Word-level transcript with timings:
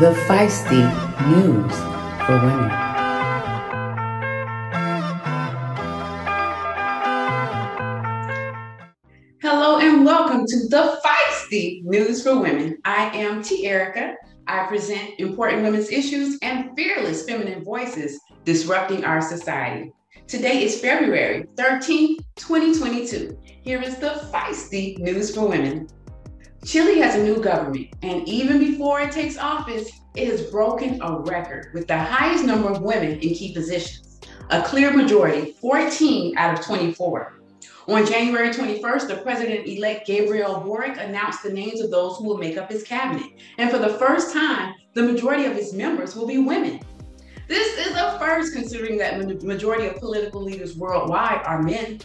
the 0.00 0.14
feisty 0.26 0.80
news 1.28 1.74
for 2.24 2.32
women. 2.40 2.70
Hello 9.42 9.78
and 9.78 10.06
welcome 10.06 10.46
to 10.46 10.68
the 10.70 10.98
feisty 11.04 11.82
news 11.84 12.22
for 12.22 12.40
women. 12.40 12.78
I 12.86 13.14
am 13.14 13.42
Tierica. 13.42 14.14
I 14.46 14.64
present 14.68 15.20
important 15.20 15.64
women's 15.64 15.90
issues 15.90 16.38
and 16.40 16.74
fearless 16.74 17.26
feminine 17.26 17.62
voices 17.62 18.18
disrupting 18.46 19.04
our 19.04 19.20
society. 19.20 19.92
Today 20.26 20.64
is 20.64 20.80
February 20.80 21.44
13th, 21.56 22.20
2022. 22.36 23.38
Here 23.44 23.82
is 23.82 23.96
the 23.96 24.30
feisty 24.32 24.98
news 24.98 25.34
for 25.34 25.46
women. 25.46 25.88
Chile 26.64 26.98
has 27.00 27.14
a 27.14 27.22
new 27.22 27.40
government, 27.42 27.88
and 28.02 28.28
even 28.28 28.58
before 28.58 29.00
it 29.00 29.12
takes 29.12 29.38
office, 29.38 29.90
it 30.14 30.28
has 30.28 30.50
broken 30.50 31.00
a 31.00 31.20
record 31.20 31.70
with 31.72 31.86
the 31.86 31.96
highest 31.96 32.44
number 32.44 32.68
of 32.68 32.82
women 32.82 33.12
in 33.12 33.34
key 33.34 33.54
positions, 33.54 34.20
a 34.50 34.60
clear 34.62 34.92
majority, 34.92 35.52
14 35.52 36.36
out 36.36 36.58
of 36.58 36.64
24. 36.64 37.40
On 37.88 38.06
January 38.06 38.50
21st, 38.50 39.08
the 39.08 39.16
president 39.22 39.66
elect 39.66 40.06
Gabriel 40.06 40.60
Boric 40.60 40.98
announced 40.98 41.42
the 41.42 41.52
names 41.52 41.80
of 41.80 41.90
those 41.90 42.18
who 42.18 42.24
will 42.24 42.36
make 42.36 42.58
up 42.58 42.70
his 42.70 42.82
cabinet. 42.82 43.32
And 43.56 43.70
for 43.70 43.78
the 43.78 43.94
first 43.94 44.32
time, 44.32 44.74
the 44.92 45.02
majority 45.02 45.46
of 45.46 45.54
his 45.54 45.72
members 45.72 46.14
will 46.14 46.26
be 46.26 46.38
women. 46.38 46.80
This 47.48 47.86
is 47.86 47.96
a 47.96 48.18
first 48.18 48.52
considering 48.52 48.98
that 48.98 49.18
the 49.18 49.46
majority 49.46 49.86
of 49.86 49.96
political 49.96 50.42
leaders 50.42 50.76
worldwide 50.76 51.42
are 51.44 51.62
men. 51.62 52.00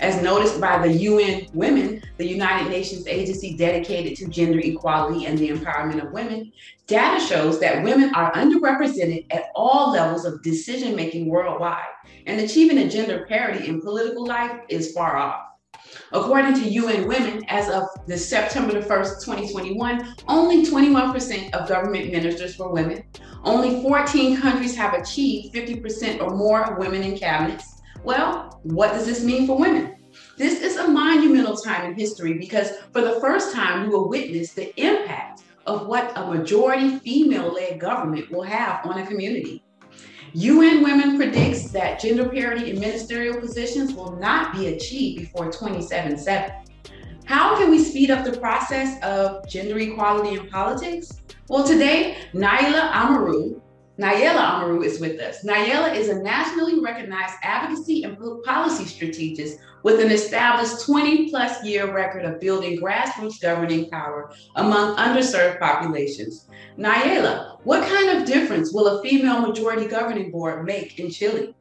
As 0.00 0.22
noticed 0.22 0.60
by 0.60 0.86
the 0.86 0.92
UN 0.92 1.46
Women, 1.54 2.02
the 2.18 2.26
United 2.26 2.68
Nations 2.68 3.06
agency 3.06 3.56
dedicated 3.56 4.16
to 4.18 4.28
gender 4.28 4.58
equality 4.58 5.26
and 5.26 5.38
the 5.38 5.50
empowerment 5.50 6.04
of 6.04 6.12
women, 6.12 6.52
data 6.86 7.24
shows 7.24 7.60
that 7.60 7.84
women 7.84 8.14
are 8.14 8.32
underrepresented 8.32 9.26
at 9.30 9.50
all 9.54 9.92
levels 9.92 10.24
of 10.24 10.42
decision 10.42 10.96
making 10.96 11.28
worldwide, 11.28 11.84
and 12.26 12.40
achieving 12.40 12.78
a 12.78 12.88
gender 12.88 13.24
parity 13.28 13.68
in 13.68 13.80
political 13.80 14.26
life 14.26 14.60
is 14.68 14.92
far 14.92 15.16
off. 15.16 15.40
According 16.12 16.54
to 16.54 16.68
UN 16.68 17.06
Women, 17.06 17.44
as 17.48 17.68
of 17.68 17.84
the 18.06 18.18
September 18.18 18.80
1st, 18.80 19.24
2021, 19.24 20.14
only 20.28 20.64
21% 20.64 21.52
of 21.52 21.68
government 21.68 22.10
ministers 22.10 22.58
were 22.58 22.72
women. 22.72 23.04
Only 23.44 23.82
14 23.82 24.40
countries 24.40 24.76
have 24.76 24.94
achieved 24.94 25.54
50% 25.54 26.20
or 26.20 26.30
more 26.30 26.76
women 26.78 27.02
in 27.02 27.16
cabinets. 27.16 27.73
Well, 28.04 28.60
what 28.64 28.92
does 28.92 29.06
this 29.06 29.24
mean 29.24 29.46
for 29.46 29.56
women? 29.56 29.96
This 30.36 30.60
is 30.60 30.76
a 30.76 30.86
monumental 30.86 31.56
time 31.56 31.90
in 31.90 31.98
history 31.98 32.34
because 32.34 32.72
for 32.92 33.00
the 33.00 33.18
first 33.18 33.54
time, 33.54 33.84
we 33.84 33.88
will 33.88 34.10
witness 34.10 34.52
the 34.52 34.78
impact 34.78 35.42
of 35.66 35.86
what 35.86 36.12
a 36.16 36.26
majority 36.26 36.98
female 36.98 37.50
led 37.54 37.80
government 37.80 38.30
will 38.30 38.42
have 38.42 38.84
on 38.84 38.98
a 38.98 39.06
community. 39.06 39.62
UN 40.34 40.82
Women 40.82 41.16
predicts 41.16 41.70
that 41.70 41.98
gender 41.98 42.28
parity 42.28 42.70
in 42.70 42.78
ministerial 42.78 43.40
positions 43.40 43.94
will 43.94 44.16
not 44.16 44.52
be 44.52 44.66
achieved 44.66 45.20
before 45.20 45.46
2077. 45.46 46.52
How 47.24 47.56
can 47.56 47.70
we 47.70 47.78
speed 47.78 48.10
up 48.10 48.24
the 48.24 48.38
process 48.38 49.02
of 49.02 49.48
gender 49.48 49.78
equality 49.78 50.36
in 50.36 50.48
politics? 50.48 51.20
Well, 51.48 51.66
today, 51.66 52.18
Naila 52.34 52.90
Amaru, 52.92 53.60
Nayela 53.98 54.40
Amaru 54.40 54.82
is 54.82 54.98
with 54.98 55.20
us. 55.20 55.44
Nayela 55.44 55.94
is 55.94 56.08
a 56.08 56.20
nationally 56.20 56.80
recognized 56.80 57.34
advocacy 57.44 58.02
and 58.02 58.18
policy 58.44 58.86
strategist 58.86 59.58
with 59.84 60.00
an 60.00 60.10
established 60.10 60.84
20 60.84 61.30
plus 61.30 61.64
year 61.64 61.92
record 61.94 62.24
of 62.24 62.40
building 62.40 62.80
grassroots 62.80 63.40
governing 63.40 63.88
power 63.90 64.32
among 64.56 64.96
underserved 64.96 65.60
populations. 65.60 66.48
Nayela, 66.76 67.58
what 67.62 67.88
kind 67.88 68.18
of 68.18 68.26
difference 68.26 68.72
will 68.72 68.98
a 68.98 69.02
female 69.02 69.40
majority 69.40 69.86
governing 69.86 70.32
board 70.32 70.64
make 70.64 70.98
in 70.98 71.08
Chile? 71.08 71.54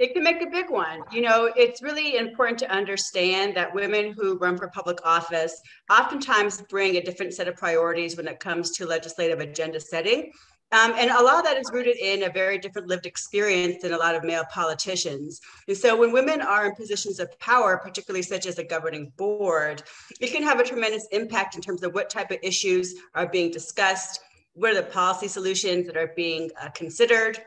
It 0.00 0.14
can 0.14 0.22
make 0.24 0.40
a 0.42 0.46
big 0.46 0.70
one. 0.70 1.02
You 1.12 1.20
know, 1.20 1.52
it's 1.54 1.82
really 1.82 2.16
important 2.16 2.58
to 2.60 2.70
understand 2.70 3.54
that 3.54 3.72
women 3.74 4.14
who 4.16 4.38
run 4.38 4.56
for 4.56 4.68
public 4.68 4.98
office 5.04 5.60
oftentimes 5.90 6.62
bring 6.62 6.96
a 6.96 7.02
different 7.02 7.34
set 7.34 7.48
of 7.48 7.56
priorities 7.56 8.16
when 8.16 8.26
it 8.26 8.40
comes 8.40 8.70
to 8.72 8.86
legislative 8.86 9.40
agenda 9.40 9.78
setting. 9.78 10.32
Um, 10.72 10.94
and 10.96 11.10
a 11.10 11.22
lot 11.22 11.38
of 11.40 11.44
that 11.44 11.58
is 11.58 11.70
rooted 11.70 11.96
in 11.96 12.22
a 12.22 12.30
very 12.30 12.56
different 12.56 12.88
lived 12.88 13.04
experience 13.04 13.82
than 13.82 13.92
a 13.92 13.98
lot 13.98 14.14
of 14.14 14.24
male 14.24 14.44
politicians. 14.50 15.40
And 15.68 15.76
so 15.76 15.96
when 15.96 16.12
women 16.12 16.40
are 16.40 16.66
in 16.66 16.74
positions 16.74 17.20
of 17.20 17.38
power, 17.38 17.76
particularly 17.76 18.22
such 18.22 18.46
as 18.46 18.58
a 18.58 18.64
governing 18.64 19.12
board, 19.18 19.82
it 20.20 20.32
can 20.32 20.42
have 20.44 20.60
a 20.60 20.64
tremendous 20.64 21.08
impact 21.12 21.56
in 21.56 21.60
terms 21.60 21.82
of 21.82 21.92
what 21.92 22.08
type 22.08 22.30
of 22.30 22.38
issues 22.42 22.94
are 23.14 23.28
being 23.28 23.50
discussed, 23.50 24.20
what 24.54 24.70
are 24.70 24.76
the 24.76 24.82
policy 24.84 25.28
solutions 25.28 25.86
that 25.86 25.96
are 25.96 26.12
being 26.16 26.50
uh, 26.62 26.70
considered, 26.70 27.42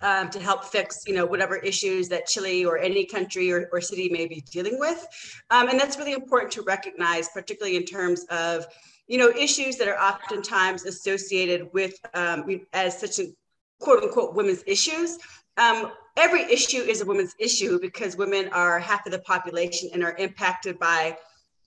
um, 0.00 0.30
to 0.30 0.40
help 0.40 0.64
fix, 0.64 1.02
you 1.06 1.14
know, 1.14 1.26
whatever 1.26 1.56
issues 1.56 2.08
that 2.08 2.26
Chile 2.26 2.64
or 2.64 2.78
any 2.78 3.04
country 3.04 3.50
or, 3.52 3.68
or 3.72 3.80
city 3.80 4.08
may 4.08 4.26
be 4.26 4.40
dealing 4.50 4.78
with. 4.78 5.06
Um, 5.50 5.68
and 5.68 5.78
that's 5.78 5.98
really 5.98 6.12
important 6.12 6.52
to 6.52 6.62
recognize, 6.62 7.28
particularly 7.28 7.76
in 7.76 7.84
terms 7.84 8.24
of, 8.30 8.66
you 9.06 9.18
know, 9.18 9.30
issues 9.30 9.76
that 9.76 9.88
are 9.88 9.98
oftentimes 9.98 10.84
associated 10.84 11.68
with 11.72 11.94
um, 12.14 12.60
as 12.72 12.98
such 12.98 13.18
a 13.18 13.32
quote 13.80 14.02
unquote 14.02 14.34
women's 14.34 14.62
issues. 14.66 15.18
Um, 15.56 15.90
every 16.16 16.42
issue 16.42 16.78
is 16.78 17.00
a 17.00 17.04
women's 17.04 17.34
issue 17.38 17.80
because 17.80 18.16
women 18.16 18.48
are 18.52 18.78
half 18.78 19.06
of 19.06 19.12
the 19.12 19.18
population 19.20 19.90
and 19.92 20.04
are 20.04 20.16
impacted 20.16 20.78
by 20.78 21.16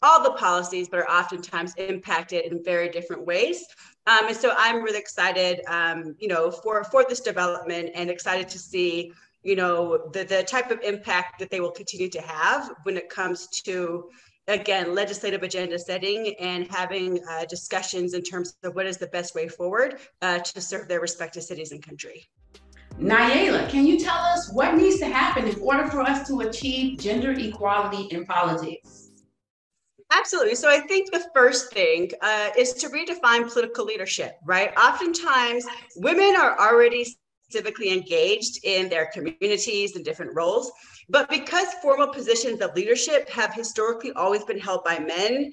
all 0.01 0.23
the 0.23 0.31
policies, 0.31 0.89
but 0.89 0.99
are 0.99 1.09
oftentimes 1.09 1.75
impacted 1.77 2.45
in 2.45 2.63
very 2.63 2.89
different 2.89 3.25
ways. 3.25 3.65
Um, 4.07 4.27
and 4.27 4.35
so 4.35 4.53
I'm 4.57 4.81
really 4.81 4.99
excited, 4.99 5.61
um, 5.67 6.15
you 6.19 6.27
know, 6.27 6.49
for 6.49 6.83
for 6.85 7.05
this 7.07 7.19
development 7.19 7.91
and 7.93 8.09
excited 8.09 8.49
to 8.49 8.59
see, 8.59 9.13
you 9.43 9.55
know, 9.55 10.09
the 10.13 10.23
the 10.23 10.43
type 10.43 10.71
of 10.71 10.81
impact 10.81 11.39
that 11.39 11.49
they 11.51 11.59
will 11.59 11.71
continue 11.71 12.09
to 12.09 12.21
have 12.21 12.71
when 12.83 12.97
it 12.97 13.09
comes 13.09 13.47
to 13.47 14.09
again 14.47 14.95
legislative 14.95 15.43
agenda 15.43 15.77
setting 15.77 16.35
and 16.39 16.67
having 16.67 17.19
uh, 17.29 17.45
discussions 17.45 18.13
in 18.15 18.23
terms 18.23 18.55
of 18.63 18.73
what 18.75 18.87
is 18.87 18.97
the 18.97 19.07
best 19.07 19.35
way 19.35 19.47
forward 19.47 19.99
uh, 20.23 20.39
to 20.39 20.59
serve 20.59 20.87
their 20.87 20.99
respective 20.99 21.43
cities 21.43 21.71
and 21.71 21.85
country. 21.85 22.27
Nayela, 22.99 23.69
can 23.69 23.85
you 23.85 23.99
tell 23.99 24.17
us 24.17 24.51
what 24.51 24.75
needs 24.75 24.99
to 24.99 25.05
happen 25.05 25.47
in 25.47 25.59
order 25.61 25.87
for 25.87 26.01
us 26.01 26.27
to 26.27 26.41
achieve 26.41 26.99
gender 26.99 27.31
equality 27.31 28.13
in 28.15 28.25
politics? 28.25 29.10
Absolutely. 30.11 30.55
So 30.55 30.69
I 30.69 30.79
think 30.79 31.11
the 31.11 31.23
first 31.33 31.71
thing 31.73 32.11
uh, 32.21 32.49
is 32.57 32.73
to 32.75 32.89
redefine 32.89 33.51
political 33.51 33.85
leadership, 33.85 34.37
right? 34.45 34.75
Oftentimes, 34.77 35.65
women 35.95 36.35
are 36.35 36.59
already 36.59 37.05
civically 37.53 37.91
engaged 37.91 38.59
in 38.63 38.89
their 38.89 39.09
communities 39.13 39.95
and 39.95 40.03
different 40.03 40.35
roles. 40.35 40.71
But 41.09 41.29
because 41.29 41.67
formal 41.81 42.07
positions 42.07 42.61
of 42.61 42.73
leadership 42.75 43.29
have 43.29 43.53
historically 43.53 44.11
always 44.13 44.43
been 44.43 44.59
held 44.59 44.83
by 44.83 44.99
men, 44.99 45.51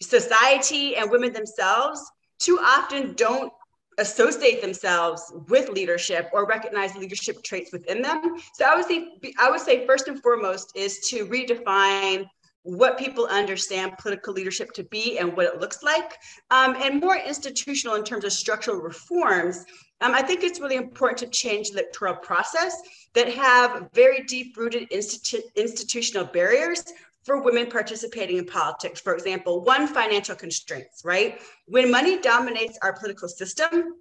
society 0.00 0.96
and 0.96 1.10
women 1.10 1.32
themselves 1.32 2.00
too 2.38 2.58
often 2.60 3.14
don't 3.14 3.52
associate 3.98 4.60
themselves 4.62 5.32
with 5.48 5.68
leadership 5.68 6.28
or 6.32 6.46
recognize 6.46 6.94
leadership 6.96 7.42
traits 7.44 7.72
within 7.72 8.02
them. 8.02 8.36
So 8.54 8.64
I 8.64 8.74
would 8.74 8.86
say 8.86 9.08
I 9.38 9.50
would 9.50 9.60
say 9.60 9.86
first 9.86 10.08
and 10.08 10.20
foremost 10.20 10.72
is 10.74 11.00
to 11.10 11.26
redefine 11.26 12.26
what 12.64 12.98
people 12.98 13.26
understand 13.26 13.98
political 13.98 14.32
leadership 14.32 14.72
to 14.72 14.84
be 14.84 15.18
and 15.18 15.36
what 15.36 15.46
it 15.46 15.60
looks 15.60 15.82
like, 15.82 16.18
um, 16.50 16.76
and 16.78 17.00
more 17.00 17.16
institutional 17.16 17.96
in 17.96 18.04
terms 18.04 18.24
of 18.24 18.32
structural 18.32 18.78
reforms. 18.78 19.64
Um, 20.00 20.14
I 20.14 20.22
think 20.22 20.42
it's 20.42 20.60
really 20.60 20.76
important 20.76 21.18
to 21.18 21.26
change 21.26 21.70
the 21.70 21.80
electoral 21.80 22.14
process 22.16 22.76
that 23.14 23.28
have 23.28 23.88
very 23.92 24.22
deep 24.24 24.56
rooted 24.56 24.90
institu- 24.90 25.42
institutional 25.56 26.24
barriers 26.24 26.84
for 27.24 27.40
women 27.40 27.66
participating 27.66 28.38
in 28.38 28.44
politics. 28.44 29.00
For 29.00 29.14
example, 29.14 29.62
one, 29.62 29.86
financial 29.86 30.34
constraints, 30.34 31.04
right? 31.04 31.40
When 31.66 31.90
money 31.90 32.18
dominates 32.20 32.78
our 32.82 32.92
political 32.92 33.28
system, 33.28 33.94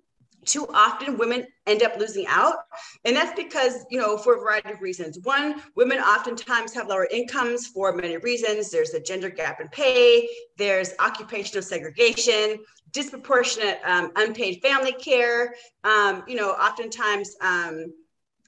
too 0.45 0.67
often 0.73 1.17
women 1.17 1.45
end 1.67 1.83
up 1.83 1.97
losing 1.97 2.25
out. 2.27 2.55
And 3.05 3.15
that's 3.15 3.35
because 3.35 3.85
you 3.89 3.99
know 3.99 4.17
for 4.17 4.35
a 4.35 4.39
variety 4.39 4.71
of 4.71 4.81
reasons. 4.81 5.19
One 5.23 5.61
women 5.75 5.99
oftentimes 5.99 6.73
have 6.73 6.87
lower 6.87 7.07
incomes 7.11 7.67
for 7.67 7.93
many 7.93 8.17
reasons. 8.17 8.69
There's 8.69 8.93
a 8.93 8.99
gender 8.99 9.29
gap 9.29 9.61
in 9.61 9.67
pay. 9.69 10.27
There's 10.57 10.93
occupational 10.99 11.63
segregation 11.63 12.59
disproportionate 12.91 13.79
um, 13.85 14.11
unpaid 14.17 14.61
family 14.61 14.91
care. 14.91 15.55
Um, 15.83 16.23
you 16.27 16.35
know 16.35 16.51
oftentimes 16.51 17.35
um, 17.41 17.85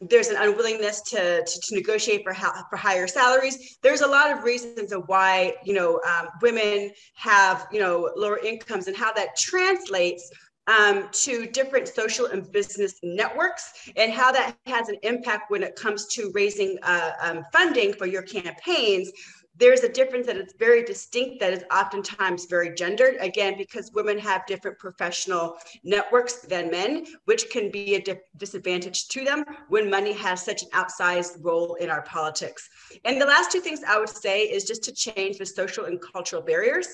there's 0.09 0.27
an 0.27 0.37
unwillingness 0.37 1.01
to, 1.01 1.43
to, 1.45 1.61
to 1.61 1.75
negotiate 1.75 2.23
for, 2.23 2.33
for 2.33 2.77
higher 2.77 3.07
salaries. 3.07 3.77
There's 3.81 4.01
a 4.01 4.07
lot 4.07 4.31
of 4.31 4.43
reasons 4.43 4.91
of 4.91 5.03
why, 5.07 5.53
you 5.63 5.73
know, 5.73 6.01
um, 6.07 6.27
women 6.41 6.91
have, 7.15 7.67
you 7.71 7.79
know, 7.79 8.11
lower 8.15 8.39
incomes 8.39 8.87
and 8.87 8.97
how 8.97 9.13
that 9.13 9.37
translates 9.37 10.29
um, 10.67 11.09
to 11.11 11.45
different 11.47 11.87
social 11.87 12.27
and 12.27 12.49
business 12.51 12.99
networks 13.03 13.89
and 13.95 14.11
how 14.11 14.31
that 14.31 14.55
has 14.65 14.89
an 14.89 14.97
impact 15.03 15.51
when 15.51 15.63
it 15.63 15.75
comes 15.75 16.07
to 16.07 16.31
raising 16.33 16.77
uh, 16.83 17.11
um, 17.21 17.43
funding 17.51 17.93
for 17.93 18.05
your 18.05 18.23
campaigns. 18.23 19.11
there's 19.55 19.83
a 19.83 19.89
difference 19.89 20.25
that 20.25 20.37
is 20.37 20.53
very 20.57 20.83
distinct 20.83 21.39
that 21.39 21.53
is 21.53 21.63
oftentimes 21.71 22.45
very 22.45 22.73
gendered 22.73 23.17
again 23.19 23.55
because 23.57 23.91
women 23.93 24.17
have 24.17 24.45
different 24.47 24.79
professional 24.79 25.55
networks 25.83 26.39
than 26.39 26.71
men 26.71 27.05
which 27.25 27.49
can 27.51 27.69
be 27.69 27.95
a 27.95 28.01
di- 28.01 28.19
disadvantage 28.37 29.07
to 29.09 29.23
them 29.23 29.45
when 29.67 29.89
money 29.89 30.13
has 30.13 30.43
such 30.43 30.63
an 30.63 30.69
outsized 30.69 31.37
role 31.41 31.75
in 31.75 31.89
our 31.89 32.01
politics 32.03 32.67
and 33.05 33.21
the 33.21 33.25
last 33.25 33.51
two 33.51 33.59
things 33.59 33.81
i 33.87 33.99
would 33.99 34.09
say 34.09 34.43
is 34.43 34.63
just 34.63 34.83
to 34.83 34.91
change 34.91 35.37
the 35.37 35.45
social 35.45 35.85
and 35.85 36.01
cultural 36.01 36.41
barriers 36.41 36.87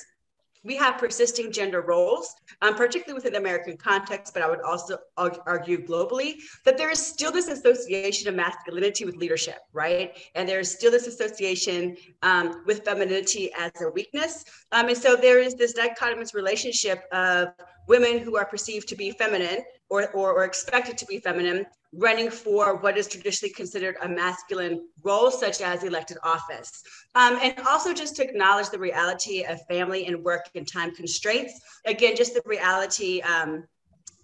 we 0.63 0.75
have 0.75 0.97
persisting 0.97 1.51
gender 1.51 1.81
roles, 1.81 2.35
um, 2.61 2.75
particularly 2.75 3.13
within 3.13 3.33
the 3.33 3.39
American 3.39 3.77
context, 3.77 4.33
but 4.33 4.44
I 4.44 4.50
would 4.50 4.61
also 4.61 4.97
argue 5.17 5.85
globally 5.85 6.35
that 6.65 6.77
there 6.77 6.89
is 6.89 7.00
still 7.06 7.31
this 7.31 7.47
association 7.47 8.27
of 8.27 8.35
masculinity 8.35 9.06
with 9.06 9.15
leadership, 9.15 9.59
right? 9.71 10.17
And 10.35 10.47
there 10.47 10.59
is 10.59 10.71
still 10.71 10.91
this 10.91 11.07
association 11.07 11.95
um, 12.23 12.63
with 12.65 12.83
femininity 12.83 13.51
as 13.57 13.71
a 13.81 13.89
weakness. 13.89 14.44
Um, 14.71 14.89
and 14.89 14.97
so 14.97 15.15
there 15.15 15.39
is 15.39 15.56
this 15.56 15.73
dichotomous 15.73 16.33
relationship 16.33 17.03
of 17.13 17.50
women 17.88 18.19
who 18.19 18.38
are 18.38 18.45
perceived 18.45 18.88
to 18.89 18.95
be 18.95 19.11
feminine 19.11 19.63
or, 19.89 20.09
or, 20.11 20.33
or 20.33 20.44
expected 20.44 20.97
to 20.97 21.06
be 21.06 21.19
feminine 21.19 21.65
running 21.94 22.30
for 22.30 22.77
what 22.77 22.97
is 22.97 23.07
traditionally 23.07 23.53
considered 23.53 23.95
a 24.01 24.07
masculine 24.07 24.88
role, 25.03 25.31
such 25.31 25.62
as 25.62 25.83
elected 25.83 26.18
office. 26.24 26.83
Um, 27.15 27.39
and 27.41 27.59
also 27.68 27.94
just 27.94 28.15
to 28.18 28.24
acknowledge 28.24 28.69
the 28.69 28.80
reality 28.80 29.44
of 29.44 29.59
family 29.68 30.06
and 30.06 30.24
work 30.24 30.50
and 30.56 30.68
time 30.68 30.94
constraints. 30.94 31.59
Again, 31.86 32.15
just 32.15 32.33
the 32.36 32.44
reality 32.45 33.21
um, 33.21 33.63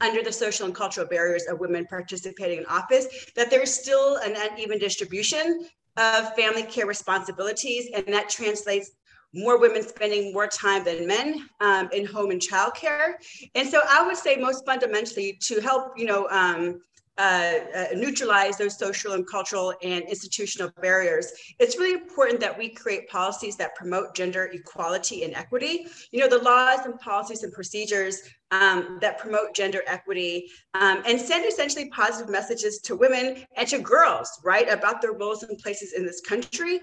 under 0.02 0.22
the 0.22 0.32
social 0.32 0.66
and 0.66 0.76
cultural 0.76 1.08
barriers 1.08 1.46
of 1.50 1.60
women 1.60 1.86
participating 1.88 2.60
in 2.60 2.66
office, 2.68 3.08
that 3.36 3.50
there's 3.50 3.74
still 3.74 4.18
an 4.18 4.36
uneven 4.38 4.78
distribution 4.78 5.68
of 5.98 6.36
family 6.36 6.64
care 6.64 6.86
responsibilities, 6.86 7.90
and 7.96 8.06
that 8.08 8.30
translates 8.30 8.92
more 9.34 9.60
women 9.60 9.82
spending 9.82 10.32
more 10.34 10.48
time 10.48 10.84
than 10.84 11.08
men 11.08 11.50
um, 11.62 11.90
in 11.94 12.06
home 12.06 12.32
and 12.32 12.42
childcare. 12.42 13.14
And 13.54 13.68
so 13.68 13.82
I 13.90 14.06
would 14.06 14.18
say 14.18 14.38
most 14.38 14.66
fundamentally 14.66 15.38
to 15.44 15.62
help, 15.62 15.94
you 15.98 16.06
know, 16.06 16.28
um, 16.30 16.82
uh, 17.18 17.54
uh, 17.74 17.86
neutralize 17.96 18.58
those 18.58 18.78
social 18.78 19.14
and 19.14 19.26
cultural 19.26 19.74
and 19.82 20.04
institutional 20.04 20.70
barriers, 20.82 21.32
it's 21.60 21.78
really 21.78 21.94
important 21.94 22.40
that 22.42 22.58
we 22.58 22.70
create 22.70 23.10
policies 23.10 23.56
that 23.56 23.74
promote 23.76 24.14
gender 24.14 24.50
equality 24.52 25.24
and 25.24 25.34
equity. 25.34 25.88
You 26.12 26.20
know, 26.20 26.28
the 26.28 26.44
laws 26.44 26.86
and 26.86 27.00
policies 27.00 27.44
and 27.44 27.54
procedures 27.54 28.22
um, 28.52 28.98
that 29.02 29.18
promote 29.18 29.56
gender 29.56 29.82
equity 29.88 30.50
um, 30.74 31.04
and 31.08 31.20
send 31.20 31.46
essentially 31.46 31.90
positive 31.90 32.30
messages 32.30 32.80
to 32.80 32.96
women 32.96 33.46
and 33.56 33.68
to 33.70 33.80
girls, 33.80 34.40
right, 34.44 34.70
about 34.72 35.02
their 35.02 35.14
roles 35.14 35.44
and 35.44 35.58
places 35.60 35.94
in 35.94 36.06
this 36.06 36.22
country. 36.22 36.82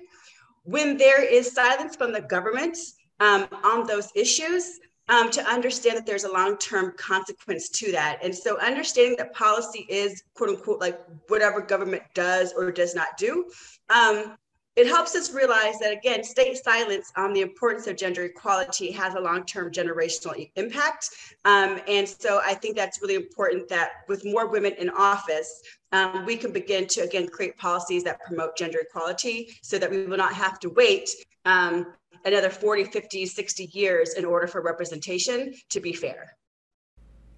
When 0.65 0.97
there 0.97 1.23
is 1.23 1.53
silence 1.53 1.97
from 1.97 2.13
the 2.13 2.23
government 2.23 2.79
um, 3.21 3.49
on 3.65 3.87
those 3.87 4.09
issues, 4.15 4.81
um, 5.09 5.31
to 5.31 5.43
understand 5.45 5.97
that 5.97 6.07
there's 6.07 6.25
a 6.25 6.33
long-term 6.33 6.95
consequence 6.97 7.69
to 7.71 7.93
that. 7.93 8.19
And 8.23 8.35
so 8.35 8.59
understanding 8.61 9.17
that 9.19 9.35
policy 9.35 9.87
is 9.89 10.23
quote 10.35 10.51
unquote 10.51 10.81
like 10.81 11.01
whatever 11.29 11.61
government 11.61 12.03
does 12.15 12.53
or 12.53 12.71
does 12.71 12.95
not 12.95 13.17
do. 13.19 13.51
Um, 13.91 14.37
it 14.75 14.87
helps 14.87 15.15
us 15.15 15.35
realize 15.35 15.79
that 15.81 15.93
again, 15.93 16.25
state 16.25 16.57
silence 16.57 17.13
on 17.17 17.35
the 17.35 17.43
importance 17.43 17.87
of 17.87 17.97
gender 17.97 18.25
equality 18.25 18.91
has 18.91 19.15
a 19.15 19.21
long-term 19.21 19.71
generational 19.71 20.51
impact. 20.57 21.11
Um, 21.45 21.79
and 21.87 22.09
so 22.09 22.41
I 22.43 22.55
think 22.55 22.75
that's 22.77 23.03
really 23.03 23.17
important 23.17 23.69
that 23.69 23.91
with 24.09 24.25
more 24.25 24.49
women 24.49 24.73
in 24.79 24.89
office, 24.89 25.63
um, 25.93 26.25
we 26.25 26.39
can 26.39 26.53
begin 26.53 26.87
to 26.87 27.03
again 27.03 27.29
create 27.29 27.59
policies 27.59 28.03
that 28.05 28.23
promote 28.23 28.57
gender 28.57 28.79
equality 28.79 29.59
so 29.61 29.79
that 29.79 29.91
we 29.91 30.07
will 30.07 30.17
not 30.17 30.33
have 30.33 30.59
to 30.61 30.71
wait 30.71 31.11
um, 31.45 31.93
another 32.25 32.51
40, 32.51 32.85
50, 32.85 33.27
60 33.27 33.71
years 33.73 34.15
in 34.15 34.25
order 34.25 34.47
for 34.47 34.63
representation 34.63 35.55
to 35.71 35.81
be 35.81 35.93
fair. 35.93 36.37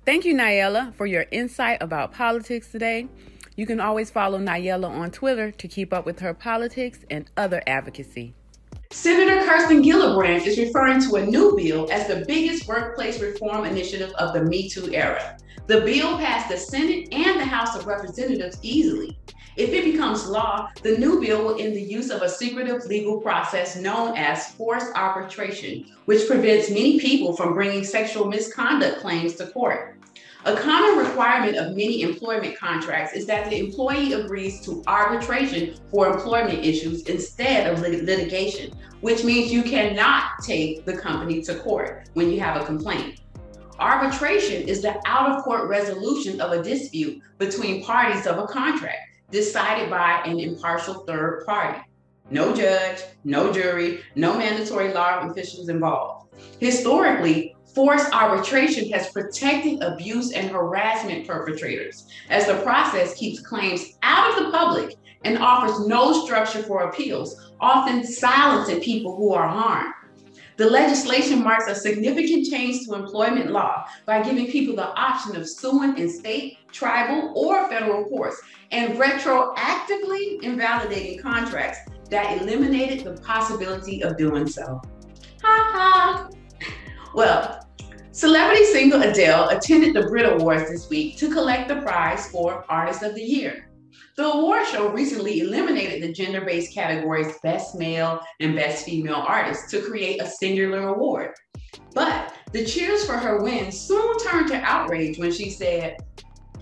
Thank 0.04 0.25
you, 0.26 0.34
Nayela, 0.34 0.94
for 0.94 1.06
your 1.06 1.25
insight 1.31 1.82
about 1.82 2.12
politics 2.12 2.70
today. 2.70 3.08
You 3.56 3.66
can 3.66 3.81
always 3.81 4.10
follow 4.10 4.38
Nayela 4.38 4.90
on 4.90 5.10
Twitter 5.10 5.50
to 5.50 5.69
keep 5.69 5.92
up 5.92 6.04
with 6.04 6.20
her 6.20 6.34
politics 6.34 7.04
and 7.08 7.31
other 7.36 7.62
advocacy. 7.66 8.34
Senator 8.90 9.44
Kirsten 9.46 9.82
Gillibrand 9.82 10.46
is 10.46 10.58
referring 10.58 11.00
to 11.02 11.16
a 11.16 11.26
new 11.26 11.56
bill 11.56 11.88
as 11.90 12.06
the 12.06 12.25
biggest 12.26 12.69
workplace 12.69 13.20
reform 13.20 13.64
initiative 13.64 14.12
of 14.19 14.34
the 14.34 14.44
Me 14.44 14.69
Too 14.69 14.92
era. 14.92 15.36
The 15.66 15.81
bill 15.81 16.19
passed 16.19 16.48
the 16.48 16.56
Senate 16.56 17.08
and 17.12 17.40
the 17.40 17.44
House 17.44 17.75
of 17.76 17.86
Representatives 17.86 18.58
easily. 18.62 19.19
If 19.56 19.70
it 19.70 19.84
becomes 19.84 20.28
law, 20.28 20.69
the 20.82 20.98
new 20.98 21.20
bill 21.20 21.44
will 21.44 21.60
end 21.60 21.75
the 21.75 21.82
use 21.82 22.10
of 22.10 22.22
a 22.22 22.28
secretive 22.28 22.84
legal 22.86 23.20
process 23.20 23.76
known 23.76 24.16
as 24.16 24.50
forced 24.52 24.94
arbitration, 24.94 25.87
which 26.04 26.28
prevents 26.28 26.70
many 26.70 27.00
people 27.00 27.37
from 27.37 27.54
bringing 27.54 27.84
sexual 27.84 28.26
misconduct 28.26 29.00
claims 29.00 29.34
to 29.37 29.46
court. 29.48 29.96
A 30.46 30.55
common 30.56 31.02
requirement 31.02 31.56
of 31.56 31.70
many 31.70 32.02
employment 32.02 32.58
contracts 32.58 33.14
is 33.14 33.25
that 33.25 33.49
the 33.49 33.58
employee 33.58 34.12
agrees 34.12 34.61
to 34.67 34.82
arbitration 34.87 35.75
for 35.91 36.06
employment 36.06 36.62
issues 36.62 37.02
instead 37.05 37.73
of 37.73 37.81
lit- 37.81 38.05
litigation, 38.05 38.70
which 39.00 39.25
means 39.25 39.50
you 39.50 39.62
cannot 39.62 40.32
take 40.43 40.85
the 40.85 40.94
company 40.94 41.41
to 41.44 41.55
court 41.61 42.11
when 42.12 42.31
you 42.31 42.41
have 42.41 42.61
a 42.61 42.67
complaint. 42.67 43.23
Arbitration 43.79 44.69
is 44.69 44.82
the 44.82 45.00
out 45.06 45.31
of 45.31 45.44
court 45.44 45.67
resolution 45.67 46.38
of 46.43 46.52
a 46.52 46.62
dispute 46.62 47.23
between 47.38 47.82
parties 47.82 48.26
of 48.26 48.38
a 48.38 48.47
contract 48.47 48.99
decided 49.31 49.88
by 49.88 50.20
an 50.26 50.38
impartial 50.38 51.06
third 51.06 51.47
party. 51.47 51.81
No 52.31 52.55
judge, 52.55 53.02
no 53.25 53.50
jury, 53.50 54.02
no 54.14 54.37
mandatory 54.37 54.93
law 54.93 55.26
officials 55.26 55.70
involved. 55.70 56.29
Historically, 56.61 57.53
forced 57.75 58.12
arbitration 58.12 58.88
has 58.91 59.11
protected 59.11 59.82
abuse 59.82 60.32
and 60.32 60.50
harassment 60.50 61.26
perpetrators 61.26 62.06
as 62.31 62.47
the 62.47 62.62
process 62.62 63.15
keeps 63.15 63.41
claims 63.41 63.99
out 64.03 64.31
of 64.31 64.44
the 64.44 64.50
public 64.50 64.97
and 65.25 65.38
offers 65.38 65.87
no 65.87 66.25
structure 66.25 66.62
for 66.62 66.85
appeals, 66.85 67.53
often 67.61 68.05
silencing 68.05 68.81
people 68.81 69.17
who 69.17 69.32
are 69.32 69.49
harmed. 69.49 69.93
The 70.56 70.71
legislation 70.71 71.43
marks 71.43 71.69
a 71.69 71.75
significant 71.75 72.47
change 72.47 72.87
to 72.87 72.94
employment 72.94 73.50
law 73.50 73.87
by 74.06 74.23
giving 74.23 74.47
people 74.47 74.76
the 74.76 74.87
option 74.94 75.35
of 75.35 75.49
suing 75.49 75.99
in 75.99 76.09
state, 76.09 76.59
tribal, 76.71 77.32
or 77.35 77.69
federal 77.69 78.05
courts 78.05 78.41
and 78.71 78.97
retroactively 78.97 80.41
invalidating 80.43 81.19
contracts 81.19 81.79
that 82.11 82.41
eliminated 82.41 83.05
the 83.05 83.21
possibility 83.23 84.05
of 84.05 84.17
doing 84.17 84.47
so. 84.47 84.81
Ha 85.43 85.71
ha! 85.73 86.29
Well, 87.15 87.63
celebrity 88.14 88.64
singer 88.66 89.02
Adele 89.02 89.49
attended 89.49 89.92
the 89.92 90.06
Brit 90.06 90.33
Awards 90.33 90.71
this 90.71 90.88
week 90.88 91.18
to 91.18 91.28
collect 91.33 91.66
the 91.66 91.83
prize 91.83 92.30
for 92.30 92.64
Artist 92.68 93.02
of 93.02 93.16
the 93.16 93.23
Year. 93.23 93.68
The 94.16 94.26
award 94.26 94.66
show 94.68 94.88
recently 94.90 95.40
eliminated 95.40 96.00
the 96.00 96.12
gender 96.12 96.42
based 96.42 96.73
categories 96.73 97.38
Best 97.42 97.75
Male 97.75 98.21
and 98.38 98.54
Best 98.54 98.85
Female 98.85 99.25
Artist 99.26 99.68
to 99.71 99.83
create 99.83 100.23
a 100.23 100.26
singular 100.26 100.90
award. 100.90 101.33
But 101.92 102.33
the 102.52 102.64
cheers 102.64 103.04
for 103.04 103.14
her 103.14 103.42
win 103.42 103.73
soon 103.73 104.16
turned 104.18 104.47
to 104.49 104.62
outrage 104.62 105.18
when 105.18 105.33
she 105.33 105.50
said, 105.50 105.97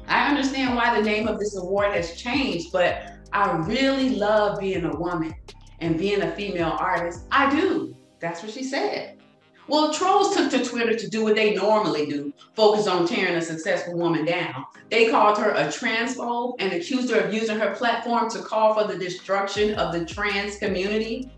I 0.08 0.28
understand 0.28 0.74
why 0.74 0.98
the 0.98 1.04
name 1.04 1.28
of 1.28 1.38
this 1.38 1.54
award 1.58 1.92
has 1.92 2.16
changed, 2.16 2.72
but 2.72 3.12
I 3.34 3.58
really 3.66 4.10
love 4.10 4.58
being 4.58 4.86
a 4.86 4.96
woman 4.96 5.34
and 5.80 5.98
being 5.98 6.22
a 6.22 6.34
female 6.34 6.76
artist. 6.78 7.26
I 7.30 7.54
do. 7.54 7.94
That's 8.20 8.42
what 8.42 8.52
she 8.52 8.64
said. 8.64 9.21
Well, 9.68 9.92
trolls 9.92 10.36
took 10.36 10.50
to 10.50 10.64
Twitter 10.64 10.94
to 10.96 11.08
do 11.08 11.22
what 11.22 11.36
they 11.36 11.54
normally 11.54 12.06
do 12.06 12.32
focus 12.54 12.86
on 12.86 13.06
tearing 13.06 13.36
a 13.36 13.42
successful 13.42 13.96
woman 13.96 14.24
down. 14.24 14.66
They 14.90 15.10
called 15.10 15.38
her 15.38 15.50
a 15.50 15.66
transphobe 15.66 16.56
and 16.58 16.72
accused 16.72 17.10
her 17.10 17.20
of 17.20 17.32
using 17.32 17.58
her 17.58 17.74
platform 17.74 18.28
to 18.30 18.40
call 18.40 18.74
for 18.74 18.92
the 18.92 18.98
destruction 18.98 19.74
of 19.74 19.92
the 19.92 20.04
trans 20.04 20.56
community. 20.58 21.30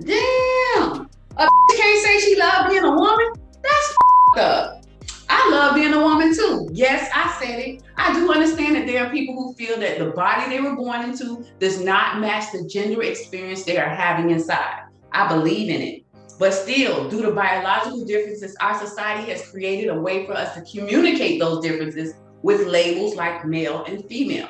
Damn! 0.00 1.08
A 1.36 1.48
can't 1.76 2.04
say 2.04 2.18
she 2.20 2.36
loved 2.36 2.70
being 2.70 2.84
a 2.84 2.90
woman? 2.90 3.32
That's 3.62 3.96
up. 4.38 4.84
I 5.28 5.48
love 5.50 5.76
being 5.76 5.94
a 5.94 6.00
woman 6.00 6.34
too. 6.34 6.68
Yes, 6.72 7.08
I 7.14 7.38
said 7.40 7.60
it. 7.60 7.82
I 7.96 8.12
do 8.14 8.32
understand 8.32 8.74
that 8.74 8.86
there 8.86 9.06
are 9.06 9.10
people 9.10 9.34
who 9.34 9.54
feel 9.54 9.78
that 9.78 9.98
the 9.98 10.06
body 10.06 10.50
they 10.50 10.60
were 10.60 10.74
born 10.74 11.02
into 11.08 11.44
does 11.60 11.80
not 11.80 12.20
match 12.20 12.50
the 12.52 12.66
gender 12.66 13.02
experience 13.02 13.62
they 13.62 13.78
are 13.78 13.88
having 13.88 14.30
inside. 14.30 14.84
I 15.12 15.28
believe 15.28 15.70
in 15.70 15.80
it. 15.80 16.02
But 16.38 16.54
still, 16.54 17.08
due 17.08 17.22
to 17.22 17.32
biological 17.32 18.04
differences, 18.04 18.56
our 18.60 18.78
society 18.78 19.30
has 19.30 19.50
created 19.50 19.88
a 19.88 20.00
way 20.00 20.26
for 20.26 20.32
us 20.32 20.54
to 20.54 20.62
communicate 20.62 21.38
those 21.38 21.62
differences 21.62 22.14
with 22.42 22.66
labels 22.66 23.14
like 23.14 23.44
male 23.44 23.84
and 23.84 24.04
female. 24.06 24.48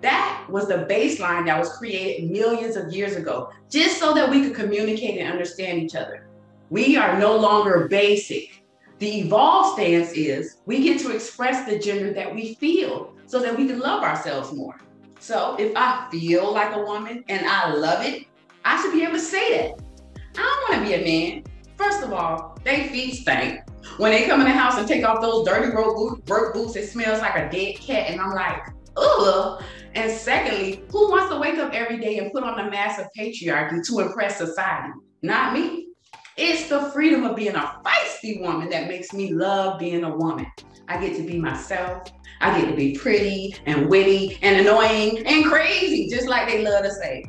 That 0.00 0.46
was 0.50 0.68
the 0.68 0.86
baseline 0.88 1.46
that 1.46 1.58
was 1.58 1.76
created 1.76 2.30
millions 2.30 2.76
of 2.76 2.92
years 2.92 3.16
ago, 3.16 3.50
just 3.70 3.98
so 3.98 4.14
that 4.14 4.30
we 4.30 4.42
could 4.42 4.54
communicate 4.54 5.18
and 5.18 5.30
understand 5.30 5.82
each 5.82 5.94
other. 5.94 6.28
We 6.70 6.96
are 6.96 7.18
no 7.18 7.36
longer 7.36 7.86
basic. 7.88 8.64
The 8.98 9.20
evolved 9.20 9.74
stance 9.74 10.12
is 10.12 10.58
we 10.66 10.82
get 10.82 11.00
to 11.00 11.14
express 11.14 11.68
the 11.68 11.78
gender 11.78 12.12
that 12.14 12.34
we 12.34 12.54
feel 12.54 13.14
so 13.26 13.40
that 13.40 13.56
we 13.56 13.66
can 13.66 13.78
love 13.78 14.02
ourselves 14.02 14.52
more. 14.52 14.78
So 15.18 15.56
if 15.58 15.72
I 15.76 16.08
feel 16.10 16.52
like 16.52 16.74
a 16.74 16.82
woman 16.82 17.24
and 17.28 17.46
I 17.46 17.72
love 17.72 18.04
it, 18.04 18.26
I 18.64 18.80
should 18.80 18.92
be 18.92 19.02
able 19.02 19.14
to 19.14 19.20
say 19.20 19.58
that. 19.58 19.85
I 20.38 20.42
don't 20.42 20.78
want 20.78 20.88
to 20.88 20.96
be 20.96 21.02
a 21.02 21.04
man. 21.04 21.44
First 21.76 22.02
of 22.02 22.12
all, 22.12 22.58
they 22.64 22.88
feet 22.88 23.14
stink. 23.14 23.60
When 23.98 24.12
they 24.12 24.26
come 24.26 24.40
in 24.40 24.46
the 24.46 24.52
house 24.52 24.78
and 24.78 24.86
take 24.86 25.04
off 25.04 25.20
those 25.20 25.46
dirty 25.46 25.74
work 25.74 26.54
boots, 26.54 26.76
it 26.76 26.88
smells 26.88 27.20
like 27.20 27.36
a 27.36 27.50
dead 27.50 27.76
cat. 27.76 28.10
And 28.10 28.20
I'm 28.20 28.32
like, 28.32 28.62
ugh. 28.96 29.62
And 29.94 30.10
secondly, 30.10 30.84
who 30.90 31.10
wants 31.10 31.32
to 31.32 31.38
wake 31.38 31.58
up 31.58 31.72
every 31.72 31.98
day 31.98 32.18
and 32.18 32.32
put 32.32 32.42
on 32.42 32.58
a 32.58 32.70
mask 32.70 33.00
of 33.00 33.06
patriarchy 33.16 33.86
to 33.86 34.00
impress 34.00 34.36
society? 34.36 34.92
Not 35.22 35.54
me. 35.54 35.88
It's 36.36 36.68
the 36.68 36.90
freedom 36.90 37.24
of 37.24 37.36
being 37.36 37.54
a 37.54 37.80
feisty 37.84 38.42
woman 38.42 38.68
that 38.68 38.88
makes 38.88 39.14
me 39.14 39.32
love 39.32 39.78
being 39.78 40.04
a 40.04 40.14
woman. 40.14 40.46
I 40.88 41.00
get 41.00 41.16
to 41.16 41.22
be 41.22 41.38
myself. 41.38 42.10
I 42.40 42.60
get 42.60 42.68
to 42.68 42.76
be 42.76 42.94
pretty 42.94 43.54
and 43.64 43.88
witty 43.88 44.38
and 44.42 44.60
annoying 44.60 45.26
and 45.26 45.46
crazy, 45.46 46.08
just 46.08 46.28
like 46.28 46.46
they 46.46 46.62
love 46.62 46.84
to 46.84 46.90
say. 46.90 47.24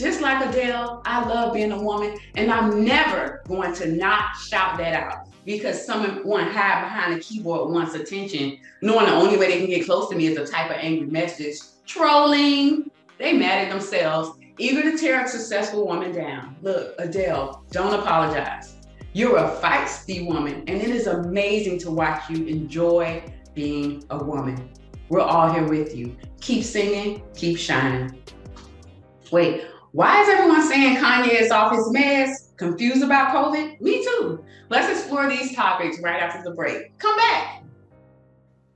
Just 0.00 0.22
like 0.22 0.42
Adele, 0.48 1.02
I 1.04 1.22
love 1.26 1.52
being 1.52 1.72
a 1.72 1.78
woman, 1.78 2.16
and 2.34 2.50
I'm 2.50 2.86
never 2.86 3.42
going 3.46 3.74
to 3.74 3.92
not 3.92 4.34
shout 4.34 4.78
that 4.78 4.94
out 4.94 5.28
because 5.44 5.84
someone 5.84 6.46
hide 6.46 6.84
behind 6.84 7.12
a 7.12 7.20
keyboard 7.20 7.70
wants 7.70 7.94
attention, 7.94 8.58
knowing 8.80 9.04
the 9.04 9.12
only 9.12 9.36
way 9.36 9.48
they 9.48 9.58
can 9.58 9.66
get 9.66 9.84
close 9.84 10.08
to 10.08 10.16
me 10.16 10.28
is 10.28 10.38
a 10.38 10.50
type 10.50 10.70
of 10.70 10.78
angry 10.78 11.06
message. 11.08 11.58
Trolling. 11.84 12.90
They 13.18 13.34
mad 13.34 13.66
at 13.66 13.70
themselves, 13.70 14.38
eager 14.56 14.90
to 14.90 14.96
tear 14.96 15.22
a 15.22 15.28
successful 15.28 15.86
woman 15.86 16.12
down. 16.12 16.56
Look, 16.62 16.94
Adele, 16.98 17.62
don't 17.70 17.92
apologize. 17.92 18.76
You're 19.12 19.36
a 19.36 19.50
feisty 19.56 20.26
woman, 20.26 20.64
and 20.66 20.80
it 20.80 20.88
is 20.88 21.08
amazing 21.08 21.78
to 21.80 21.90
watch 21.90 22.30
you 22.30 22.46
enjoy 22.46 23.22
being 23.54 24.02
a 24.08 24.24
woman. 24.24 24.70
We're 25.10 25.20
all 25.20 25.52
here 25.52 25.68
with 25.68 25.94
you. 25.94 26.16
Keep 26.40 26.64
singing, 26.64 27.22
keep 27.34 27.58
shining. 27.58 28.18
Wait, 29.30 29.66
why 29.92 30.22
is 30.22 30.28
everyone 30.28 30.62
saying 30.68 30.98
Kanye 30.98 31.40
is 31.40 31.50
off 31.50 31.72
his 31.74 31.88
meds? 31.88 32.56
Confused 32.56 33.02
about 33.02 33.34
COVID? 33.34 33.80
Me 33.80 34.04
too. 34.04 34.44
Let's 34.68 34.88
explore 34.88 35.28
these 35.28 35.54
topics 35.54 36.00
right 36.00 36.22
after 36.22 36.42
the 36.48 36.54
break. 36.54 36.96
Come 36.98 37.16
back. 37.16 37.64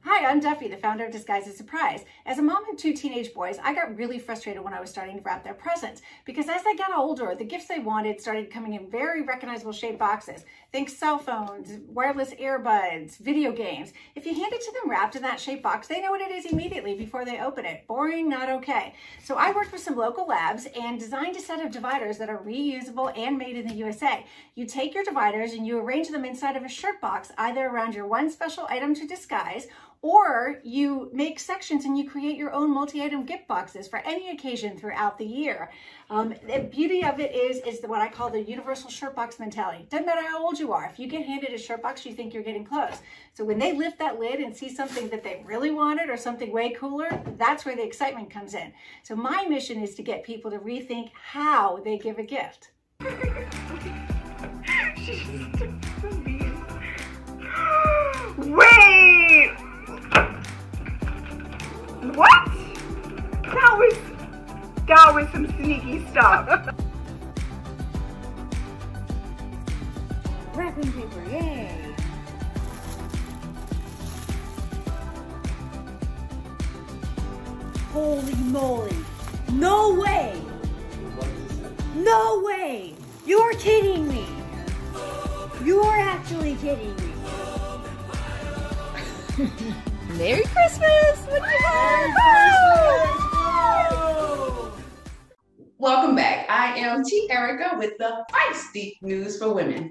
Hi, 0.00 0.26
I'm 0.26 0.40
Duffy, 0.40 0.68
the 0.68 0.76
founder 0.76 1.06
of 1.06 1.12
Disguise 1.12 1.46
as 1.46 1.56
Surprise. 1.56 2.04
As 2.26 2.38
a 2.38 2.42
mom 2.42 2.68
of 2.68 2.76
two 2.76 2.92
teenage 2.92 3.32
boys, 3.32 3.58
I 3.62 3.72
got 3.72 3.96
really 3.96 4.18
frustrated 4.18 4.62
when 4.62 4.74
I 4.74 4.80
was 4.80 4.90
starting 4.90 5.16
to 5.16 5.22
wrap 5.22 5.44
their 5.44 5.54
presents 5.54 6.02
because 6.26 6.48
as 6.48 6.62
they 6.62 6.74
got 6.74 6.94
older, 6.94 7.34
the 7.38 7.44
gifts 7.44 7.68
they 7.68 7.78
wanted 7.78 8.20
started 8.20 8.50
coming 8.50 8.74
in 8.74 8.90
very 8.90 9.22
recognizable 9.22 9.72
shaped 9.72 9.98
boxes. 9.98 10.44
Think 10.74 10.88
cell 10.88 11.18
phones, 11.18 11.70
wireless 11.86 12.34
earbuds, 12.34 13.18
video 13.18 13.52
games. 13.52 13.92
If 14.16 14.26
you 14.26 14.34
hand 14.34 14.52
it 14.52 14.60
to 14.60 14.72
them 14.72 14.90
wrapped 14.90 15.14
in 15.14 15.22
that 15.22 15.38
shape 15.38 15.62
box, 15.62 15.86
they 15.86 16.00
know 16.00 16.10
what 16.10 16.20
it 16.20 16.32
is 16.32 16.46
immediately 16.46 16.96
before 16.96 17.24
they 17.24 17.38
open 17.38 17.64
it. 17.64 17.86
Boring, 17.86 18.28
not 18.28 18.48
okay. 18.48 18.92
So 19.22 19.36
I 19.36 19.52
worked 19.52 19.70
with 19.70 19.82
some 19.82 19.94
local 19.94 20.26
labs 20.26 20.66
and 20.76 20.98
designed 20.98 21.36
a 21.36 21.40
set 21.40 21.64
of 21.64 21.70
dividers 21.70 22.18
that 22.18 22.28
are 22.28 22.38
reusable 22.38 23.16
and 23.16 23.38
made 23.38 23.56
in 23.56 23.68
the 23.68 23.74
USA. 23.74 24.26
You 24.56 24.66
take 24.66 24.94
your 24.94 25.04
dividers 25.04 25.52
and 25.52 25.64
you 25.64 25.78
arrange 25.78 26.08
them 26.08 26.24
inside 26.24 26.56
of 26.56 26.64
a 26.64 26.68
shirt 26.68 27.00
box, 27.00 27.30
either 27.38 27.66
around 27.66 27.94
your 27.94 28.08
one 28.08 28.28
special 28.28 28.66
item 28.68 28.96
to 28.96 29.06
disguise 29.06 29.68
or 30.04 30.60
you 30.62 31.08
make 31.14 31.40
sections 31.40 31.86
and 31.86 31.96
you 31.96 32.06
create 32.06 32.36
your 32.36 32.52
own 32.52 32.70
multi-item 32.70 33.24
gift 33.24 33.48
boxes 33.48 33.88
for 33.88 34.00
any 34.00 34.28
occasion 34.28 34.76
throughout 34.76 35.16
the 35.16 35.24
year. 35.24 35.70
Um, 36.10 36.34
the 36.46 36.58
beauty 36.70 37.02
of 37.02 37.20
it 37.20 37.34
is, 37.34 37.56
is 37.60 37.80
what 37.86 38.02
I 38.02 38.10
call 38.10 38.28
the 38.28 38.42
universal 38.42 38.90
shirt 38.90 39.16
box 39.16 39.40
mentality. 39.40 39.86
Doesn't 39.88 40.04
matter 40.04 40.20
how 40.20 40.44
old 40.44 40.58
you 40.58 40.63
are. 40.72 40.88
If 40.90 40.98
you 40.98 41.06
get 41.06 41.26
handed 41.26 41.52
a 41.52 41.58
shirt 41.58 41.82
box, 41.82 42.04
you 42.06 42.12
think 42.12 42.32
you're 42.32 42.42
getting 42.42 42.64
close. 42.64 42.98
So 43.32 43.44
when 43.44 43.58
they 43.58 43.72
lift 43.72 43.98
that 43.98 44.18
lid 44.18 44.40
and 44.40 44.56
see 44.56 44.68
something 44.68 45.08
that 45.08 45.22
they 45.22 45.42
really 45.44 45.70
wanted 45.70 46.10
or 46.10 46.16
something 46.16 46.52
way 46.52 46.70
cooler, 46.70 47.22
that's 47.38 47.64
where 47.64 47.76
the 47.76 47.84
excitement 47.84 48.30
comes 48.30 48.54
in. 48.54 48.72
So 49.02 49.14
my 49.16 49.44
mission 49.44 49.82
is 49.82 49.94
to 49.96 50.02
get 50.02 50.24
people 50.24 50.50
to 50.50 50.58
rethink 50.58 51.10
how 51.14 51.80
they 51.84 51.98
give 51.98 52.18
a 52.18 52.22
gift. 52.22 52.70
Wait! 58.38 59.52
What? 62.14 62.48
That 63.42 63.76
was 63.78 63.94
that 64.86 65.14
was 65.14 65.28
some 65.30 65.46
sneaky 65.56 66.06
stuff. 66.10 66.74
Wrapping 70.54 70.92
paper, 70.92 71.24
yay! 71.30 71.68
Holy 77.92 78.34
moly! 78.36 78.96
No 79.52 79.94
way! 79.94 80.40
No 81.96 82.40
way! 82.44 82.94
You're 83.26 83.54
kidding 83.54 84.06
me! 84.06 84.24
You're 85.64 85.84
actually 85.84 86.54
kidding 86.56 86.94
me! 86.94 87.12
Merry 90.16 90.44
Christmas! 90.44 91.18
What 91.26 91.42
do 91.42 91.50
you 91.50 91.58
have? 91.64 92.10
Welcome 95.78 96.14
back. 96.14 96.46
I 96.48 96.78
am 96.78 97.02
Tierica 97.02 97.76
with 97.76 97.98
the 97.98 98.24
Feisty 98.30 98.92
News 99.02 99.36
for 99.38 99.52
Women. 99.52 99.90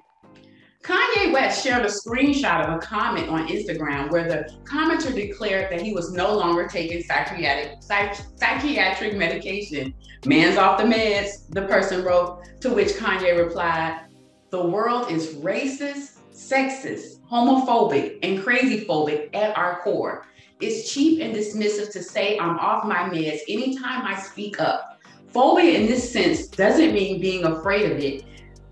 Kanye 0.84 1.32
West 1.32 1.64
shared 1.64 1.86
a 1.86 1.88
screenshot 1.88 2.68
of 2.68 2.76
a 2.76 2.86
comment 2.86 3.30
on 3.30 3.48
Instagram 3.48 4.12
where 4.12 4.28
the 4.28 4.54
commenter 4.66 5.16
declared 5.16 5.72
that 5.72 5.82
he 5.82 5.94
was 5.94 6.12
no 6.12 6.36
longer 6.36 6.68
taking 6.68 7.02
psychiatric, 7.02 7.82
psych, 7.82 8.18
psychiatric 8.36 9.16
medication. 9.16 9.94
Man's 10.26 10.58
off 10.58 10.78
the 10.78 10.84
meds, 10.84 11.50
the 11.52 11.62
person 11.68 12.04
wrote, 12.04 12.44
to 12.60 12.70
which 12.70 12.90
Kanye 12.90 13.38
replied, 13.38 14.08
The 14.50 14.62
world 14.62 15.10
is 15.10 15.36
racist, 15.36 16.18
sexist, 16.34 17.22
homophobic, 17.32 18.20
and 18.22 18.44
crazy 18.44 18.86
phobic 18.86 19.34
at 19.34 19.58
our 19.58 19.80
core. 19.84 20.28
It's 20.60 20.92
cheap 20.92 21.22
and 21.22 21.34
dismissive 21.34 21.94
to 21.94 22.04
say 22.04 22.38
I'm 22.38 22.60
off 22.60 22.84
my 22.84 23.10
meds 23.10 23.40
anytime 23.48 24.06
I 24.06 24.20
speak 24.20 24.60
up. 24.60 25.00
Phobia 25.30 25.80
in 25.80 25.88
this 25.88 26.12
sense 26.12 26.48
doesn't 26.48 26.94
mean 26.94 27.22
being 27.22 27.46
afraid 27.46 27.90
of 27.90 28.00
it. 28.00 28.26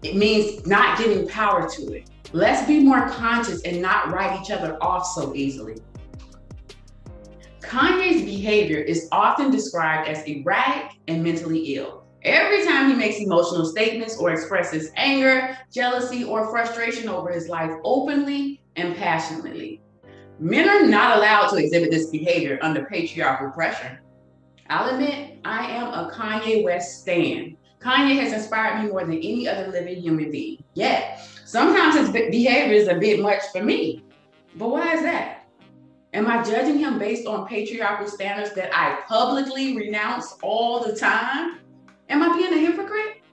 It 0.04 0.16
means 0.16 0.66
not 0.66 0.98
giving 0.98 1.28
power 1.28 1.70
to 1.70 1.94
it. 1.94 2.10
Let's 2.34 2.66
be 2.66 2.80
more 2.80 3.10
conscious 3.10 3.62
and 3.64 3.82
not 3.82 4.12
write 4.12 4.40
each 4.42 4.52
other 4.52 4.78
off 4.82 5.06
so 5.06 5.36
easily. 5.36 5.78
Kanye's 7.60 8.24
behavior 8.24 8.80
is 8.80 9.08
often 9.12 9.52
described 9.52 10.10
as 10.10 10.24
erratic 10.26 10.98
and 11.08 11.24
mentally 11.24 11.76
ill. 11.76 12.04
Every 12.24 12.66
time 12.66 12.90
he 12.90 12.96
makes 12.96 13.20
emotional 13.20 13.66
statements 13.66 14.18
or 14.18 14.32
expresses 14.32 14.92
anger, 14.96 15.58
jealousy, 15.72 16.24
or 16.24 16.50
frustration 16.52 17.10
over 17.10 17.32
his 17.32 17.48
life 17.48 17.72
openly 17.84 18.62
and 18.76 18.96
passionately. 18.96 19.82
Men 20.40 20.70
are 20.70 20.88
not 20.88 21.18
allowed 21.18 21.50
to 21.50 21.58
exhibit 21.58 21.92
this 21.92 22.08
behavior 22.08 22.60
under 22.62 22.86
patriarchal 22.86 23.52
pressure. 23.52 24.02
I'll 24.70 24.94
admit, 24.94 25.38
I 25.46 25.66
am 25.72 25.88
a 25.94 26.12
Kanye 26.12 26.64
West 26.64 27.02
stan. 27.02 27.58
Kanye 27.82 28.20
has 28.20 28.32
inspired 28.32 28.84
me 28.84 28.92
more 28.92 29.02
than 29.02 29.16
any 29.16 29.48
other 29.48 29.68
living 29.72 30.02
human 30.02 30.30
being. 30.30 30.64
Yet, 30.76 31.28
sometimes 31.46 31.96
his 31.96 32.10
behavior 32.10 32.74
is 32.74 32.88
a 32.88 32.96
bit 32.96 33.20
much 33.20 33.42
for 33.52 33.64
me. 33.64 34.04
But 34.56 34.70
why 34.70 34.94
is 34.94 35.02
that? 35.02 35.46
Am 36.14 36.28
I 36.28 36.44
judging 36.44 36.78
him 36.78 37.00
based 37.00 37.26
on 37.26 37.48
patriarchal 37.48 38.08
standards 38.08 38.54
that 38.54 38.70
I 38.78 39.02
publicly 39.08 39.76
renounce 39.76 40.36
all 40.44 40.84
the 40.84 40.96
time? 40.96 41.60
Am 42.10 42.22
I 42.22 42.38
being 42.38 42.54
a 42.54 42.58
hypocrite? 42.58 43.24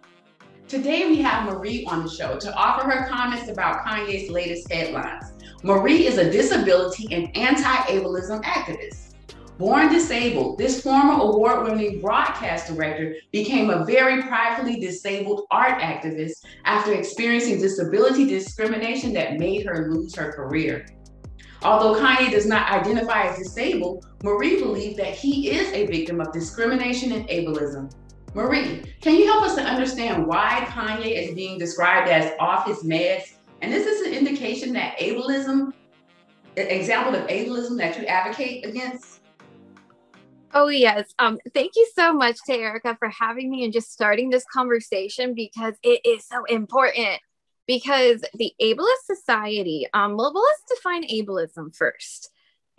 Today 0.69 1.07
we 1.09 1.17
have 1.17 1.45
Marie 1.45 1.85
on 1.87 2.05
the 2.05 2.11
show 2.11 2.38
to 2.38 2.55
offer 2.55 2.88
her 2.88 3.09
comments 3.09 3.50
about 3.50 3.85
Kanye's 3.85 4.31
latest 4.31 4.71
headlines. 4.73 5.33
Marie 5.62 6.07
is 6.07 6.19
a 6.19 6.31
disability 6.31 7.09
and 7.12 7.37
anti-ableism 7.37 8.43
activist. 8.45 9.08
Born 9.59 9.93
disabled, 9.93 10.57
this 10.57 10.81
former 10.83 11.15
award-winning 11.15 12.00
broadcast 12.00 12.69
director 12.69 13.17
became 13.33 13.71
a 13.71 13.85
very 13.85 14.23
pridefully 14.23 14.79
disabled 14.79 15.47
art 15.50 15.81
activist 15.81 16.45
after 16.65 16.95
experiencing 16.95 17.61
disability 17.61 18.25
discrimination 18.25 19.12
that 19.15 19.41
made 19.41 19.67
her 19.67 19.91
lose 19.91 20.15
her 20.15 20.31
career. 20.31 20.87
Although 21.62 22.00
Kanye 22.00 22.31
does 22.31 22.47
not 22.47 22.71
identify 22.71 23.23
as 23.23 23.38
disabled, 23.38 24.07
Marie 24.23 24.62
believes 24.62 24.97
that 24.97 25.17
he 25.17 25.50
is 25.50 25.73
a 25.73 25.87
victim 25.87 26.21
of 26.21 26.33
discrimination 26.33 27.11
and 27.11 27.29
ableism. 27.29 27.93
Marie, 28.35 28.85
can 29.00 29.17
you 29.17 29.27
help 29.27 29.43
us 29.43 29.57
to 29.57 29.62
understand 29.62 30.25
why 30.25 30.65
Kanye 30.69 31.21
is 31.21 31.35
being 31.35 31.59
described 31.59 32.09
as 32.09 32.33
off 32.38 32.65
his 32.69 32.85
meds? 32.85 33.33
And 33.61 33.73
this 33.73 33.88
is 33.88 34.07
an 34.07 34.12
indication 34.12 34.73
that 34.75 34.97
ableism, 35.00 35.73
an 36.57 36.67
example 36.69 37.17
of 37.17 37.27
ableism 37.27 37.77
that 37.79 37.99
you 37.99 38.07
advocate 38.07 38.65
against? 38.65 39.18
Oh, 40.55 40.69
yes. 40.69 41.12
Um, 41.19 41.38
thank 41.52 41.73
you 41.76 41.87
so 41.95 42.12
much 42.12 42.38
Tierica 42.49 42.99
for 42.99 43.09
having 43.09 43.50
me 43.50 43.64
and 43.64 43.73
just 43.73 43.93
starting 43.93 44.31
this 44.31 44.45
conversation 44.52 45.35
because 45.35 45.75
it 45.83 46.00
is 46.05 46.26
so 46.26 46.45
important. 46.45 47.21
Because 47.67 48.23
the 48.33 48.55
ableist 48.62 49.05
society, 49.05 49.87
um, 49.93 50.17
well, 50.17 50.33
let's 50.33 50.62
define 50.75 51.07
ableism 51.07 51.75
first. 51.76 52.31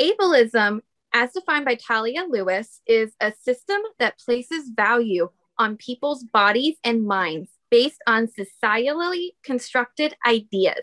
Ableism, 0.01 0.79
as 1.13 1.31
defined 1.31 1.65
by 1.65 1.75
Talila 1.75 2.25
Lewis, 2.27 2.81
is 2.88 3.13
a 3.19 3.31
system 3.43 3.81
that 3.99 4.17
places 4.17 4.71
value 4.75 5.29
on 5.59 5.77
people's 5.77 6.23
bodies 6.23 6.77
and 6.83 7.05
minds 7.05 7.51
based 7.69 8.01
on 8.07 8.27
societally 8.27 9.29
constructed 9.43 10.15
ideas 10.25 10.81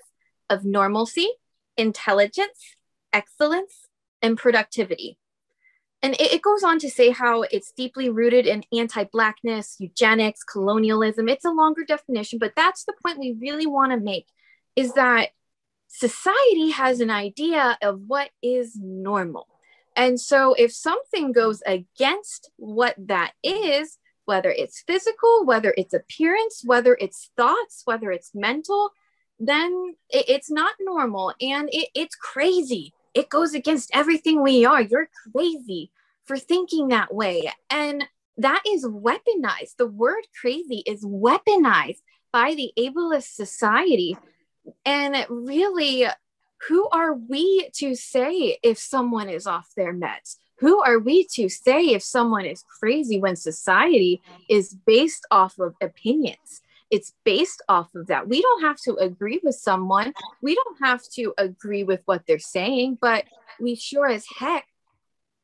of 0.48 0.64
normalcy, 0.64 1.28
intelligence, 1.76 2.76
excellence, 3.12 3.88
and 4.22 4.38
productivity. 4.38 5.18
And 6.06 6.14
it, 6.20 6.34
it 6.34 6.42
goes 6.42 6.62
on 6.62 6.78
to 6.78 6.88
say 6.88 7.10
how 7.10 7.42
it's 7.42 7.72
deeply 7.72 8.10
rooted 8.10 8.46
in 8.46 8.62
anti 8.72 9.02
Blackness, 9.02 9.74
eugenics, 9.80 10.44
colonialism. 10.44 11.28
It's 11.28 11.44
a 11.44 11.50
longer 11.50 11.84
definition, 11.84 12.38
but 12.38 12.52
that's 12.54 12.84
the 12.84 12.94
point 13.04 13.18
we 13.18 13.36
really 13.40 13.66
want 13.66 13.90
to 13.90 13.98
make 13.98 14.28
is 14.76 14.92
that 14.92 15.30
society 15.88 16.70
has 16.70 17.00
an 17.00 17.10
idea 17.10 17.76
of 17.82 18.02
what 18.06 18.30
is 18.40 18.78
normal. 18.80 19.48
And 19.96 20.20
so 20.20 20.54
if 20.54 20.72
something 20.72 21.32
goes 21.32 21.60
against 21.66 22.52
what 22.54 22.94
that 22.98 23.32
is, 23.42 23.98
whether 24.26 24.52
it's 24.52 24.84
physical, 24.86 25.44
whether 25.44 25.74
it's 25.76 25.92
appearance, 25.92 26.62
whether 26.64 26.96
it's 27.00 27.30
thoughts, 27.36 27.82
whether 27.84 28.12
it's 28.12 28.30
mental, 28.32 28.90
then 29.40 29.96
it, 30.10 30.26
it's 30.28 30.52
not 30.52 30.74
normal 30.78 31.34
and 31.40 31.68
it, 31.72 31.88
it's 31.96 32.14
crazy. 32.14 32.92
It 33.16 33.30
goes 33.30 33.54
against 33.54 33.90
everything 33.94 34.42
we 34.42 34.66
are. 34.66 34.82
You're 34.82 35.08
crazy 35.32 35.90
for 36.24 36.36
thinking 36.36 36.88
that 36.88 37.14
way. 37.14 37.50
And 37.70 38.04
that 38.36 38.62
is 38.68 38.84
weaponized. 38.84 39.76
The 39.78 39.86
word 39.86 40.24
crazy 40.38 40.82
is 40.86 41.02
weaponized 41.02 42.02
by 42.30 42.54
the 42.54 42.72
ableist 42.78 43.34
society. 43.34 44.18
And 44.84 45.24
really, 45.30 46.04
who 46.68 46.88
are 46.90 47.14
we 47.14 47.70
to 47.76 47.94
say 47.94 48.58
if 48.62 48.76
someone 48.76 49.30
is 49.30 49.46
off 49.46 49.72
their 49.74 49.94
meds? 49.94 50.36
Who 50.58 50.82
are 50.82 50.98
we 50.98 51.26
to 51.34 51.48
say 51.48 51.86
if 51.86 52.02
someone 52.02 52.44
is 52.44 52.64
crazy 52.78 53.18
when 53.18 53.36
society 53.36 54.20
is 54.50 54.74
based 54.74 55.26
off 55.30 55.58
of 55.58 55.74
opinions? 55.80 56.60
It's 56.90 57.12
based 57.24 57.62
off 57.68 57.94
of 57.94 58.06
that. 58.08 58.28
We 58.28 58.40
don't 58.42 58.62
have 58.62 58.76
to 58.82 58.94
agree 58.96 59.40
with 59.42 59.56
someone. 59.56 60.12
We 60.42 60.54
don't 60.54 60.78
have 60.82 61.02
to 61.14 61.34
agree 61.36 61.84
with 61.84 62.02
what 62.04 62.22
they're 62.26 62.38
saying, 62.38 62.98
but 63.00 63.24
we 63.60 63.74
sure 63.74 64.06
as 64.06 64.24
heck 64.38 64.66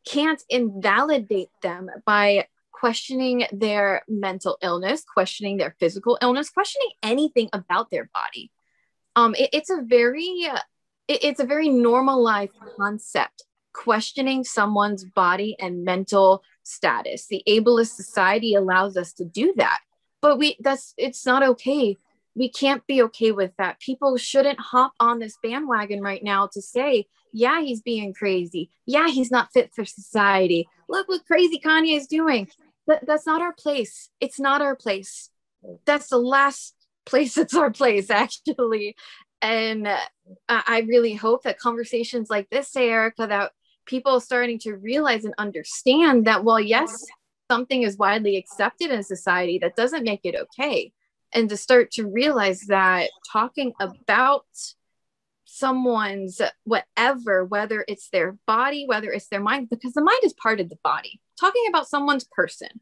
can't 0.07 0.43
invalidate 0.49 1.51
them 1.63 1.89
by 2.05 2.47
questioning 2.73 3.47
their 3.53 4.03
mental 4.09 4.59
illness, 4.61 5.05
questioning 5.05 5.57
their 5.57 5.77
physical 5.79 6.19
illness, 6.21 6.51
questioning 6.51 6.91
anything 7.03 7.49
about 7.53 7.91
their 7.91 8.11
body. 8.13 8.51
Um, 9.15 9.35
it, 9.39 9.51
it's 9.53 9.71
a 9.71 9.83
very 9.83 10.49
it, 11.09 11.25
it's 11.25 11.41
a 11.41 11.47
very 11.47 11.69
normalized 11.69 12.53
concept 12.77 13.45
questioning 13.73 14.45
someone's 14.45 15.05
body 15.05 15.57
and 15.61 15.85
mental 15.85 16.43
status. 16.63 17.27
The 17.27 17.43
ableist 17.49 17.95
society 17.95 18.55
allows 18.55 18.97
us 18.97 19.13
to 19.15 19.25
do 19.25 19.55
that, 19.57 19.81
but 20.23 20.39
we 20.39 20.57
that's 20.61 20.95
it's 20.97 21.27
not 21.27 21.43
okay. 21.43 21.99
We 22.35 22.49
can't 22.49 22.87
be 22.87 23.03
okay 23.03 23.33
with 23.33 23.53
that. 23.59 23.81
People 23.81 24.17
shouldn't 24.17 24.59
hop 24.59 24.93
on 24.99 25.19
this 25.19 25.37
bandwagon 25.43 26.01
right 26.01 26.25
now 26.25 26.49
to 26.55 26.63
say, 26.63 27.07
yeah, 27.33 27.61
he's 27.61 27.83
being 27.83 28.15
crazy. 28.15 28.71
Yeah, 28.87 29.09
he's 29.09 29.31
not 29.31 29.53
fit 29.53 29.75
for 29.75 29.85
society. 29.85 30.67
Look 30.89 31.09
what 31.09 31.27
crazy 31.27 31.61
Kanye 31.63 31.97
is 31.97 32.07
doing. 32.07 32.49
That, 32.87 33.07
that's 33.07 33.27
not 33.27 33.43
our 33.43 33.53
place. 33.53 34.09
It's 34.21 34.41
not 34.41 34.63
our 34.63 34.75
place. 34.75 35.29
That's 35.85 36.09
the 36.09 36.19
last 36.19 36.75
place 37.05 37.37
it's 37.37 37.55
our 37.55 37.71
place, 37.71 38.11
actually. 38.11 38.97
And 39.43 39.89
uh, 39.89 39.99
I 40.49 40.87
really 40.87 41.15
hope 41.15 41.43
that 41.43 41.59
conversations 41.59 42.31
like 42.31 42.49
this, 42.49 42.71
say, 42.71 42.89
Erica, 42.89 43.27
that 43.27 43.53
people 43.87 44.13
are 44.13 44.21
starting 44.21 44.59
to 44.61 44.77
realize 44.77 45.25
and 45.25 45.35
understand 45.37 46.27
that, 46.27 46.45
well, 46.45 46.61
yes, 46.61 47.05
something 47.53 47.83
is 47.83 47.99
widely 47.99 48.39
accepted 48.39 48.91
in 48.91 49.03
society, 49.03 49.59
that 49.59 49.77
doesn't 49.77 50.05
make 50.05 50.21
it 50.25 50.35
okay. 50.35 50.91
And 51.35 51.51
to 51.51 51.57
start 51.59 51.91
to 51.93 52.07
realize 52.07 52.63
that 52.69 53.11
talking 53.31 53.75
about 53.79 54.47
someone's 55.45 56.41
whatever, 56.65 57.45
whether 57.45 57.85
it's 57.87 58.09
their 58.09 58.39
body, 58.47 58.87
whether 58.87 59.11
it's 59.13 59.29
their 59.29 59.43
mind, 59.43 59.69
because 59.69 59.93
the 59.93 60.01
mind 60.01 60.21
is 60.25 60.33
part 60.33 60.61
of 60.61 60.71
the 60.71 60.79
body, 60.83 61.21
talking 61.39 61.65
about 61.69 61.87
someone's 61.87 62.25
person, 62.25 62.73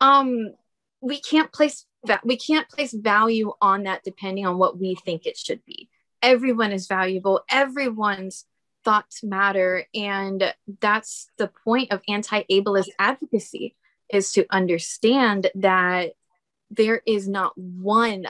um, 0.00 0.52
we 1.00 1.20
can't 1.20 1.52
place 1.52 1.86
that 2.02 2.26
we 2.26 2.36
can't 2.36 2.68
place 2.68 2.92
value 2.92 3.52
on 3.60 3.84
that 3.84 4.02
depending 4.02 4.44
on 4.44 4.58
what 4.58 4.80
we 4.80 4.96
think 5.04 5.26
it 5.26 5.36
should 5.36 5.64
be. 5.64 5.88
Everyone 6.20 6.72
is 6.72 6.88
valuable. 6.88 7.42
Everyone's 7.48 8.46
thoughts 8.84 9.22
matter 9.22 9.86
and 9.94 10.52
that's 10.80 11.28
the 11.38 11.48
point 11.62 11.92
of 11.92 12.02
anti-ableist 12.08 12.88
advocacy 12.98 13.76
is 14.12 14.32
to 14.32 14.46
understand 14.50 15.50
that 15.54 16.12
there 16.70 17.02
is 17.06 17.28
not 17.28 17.56
one 17.56 18.26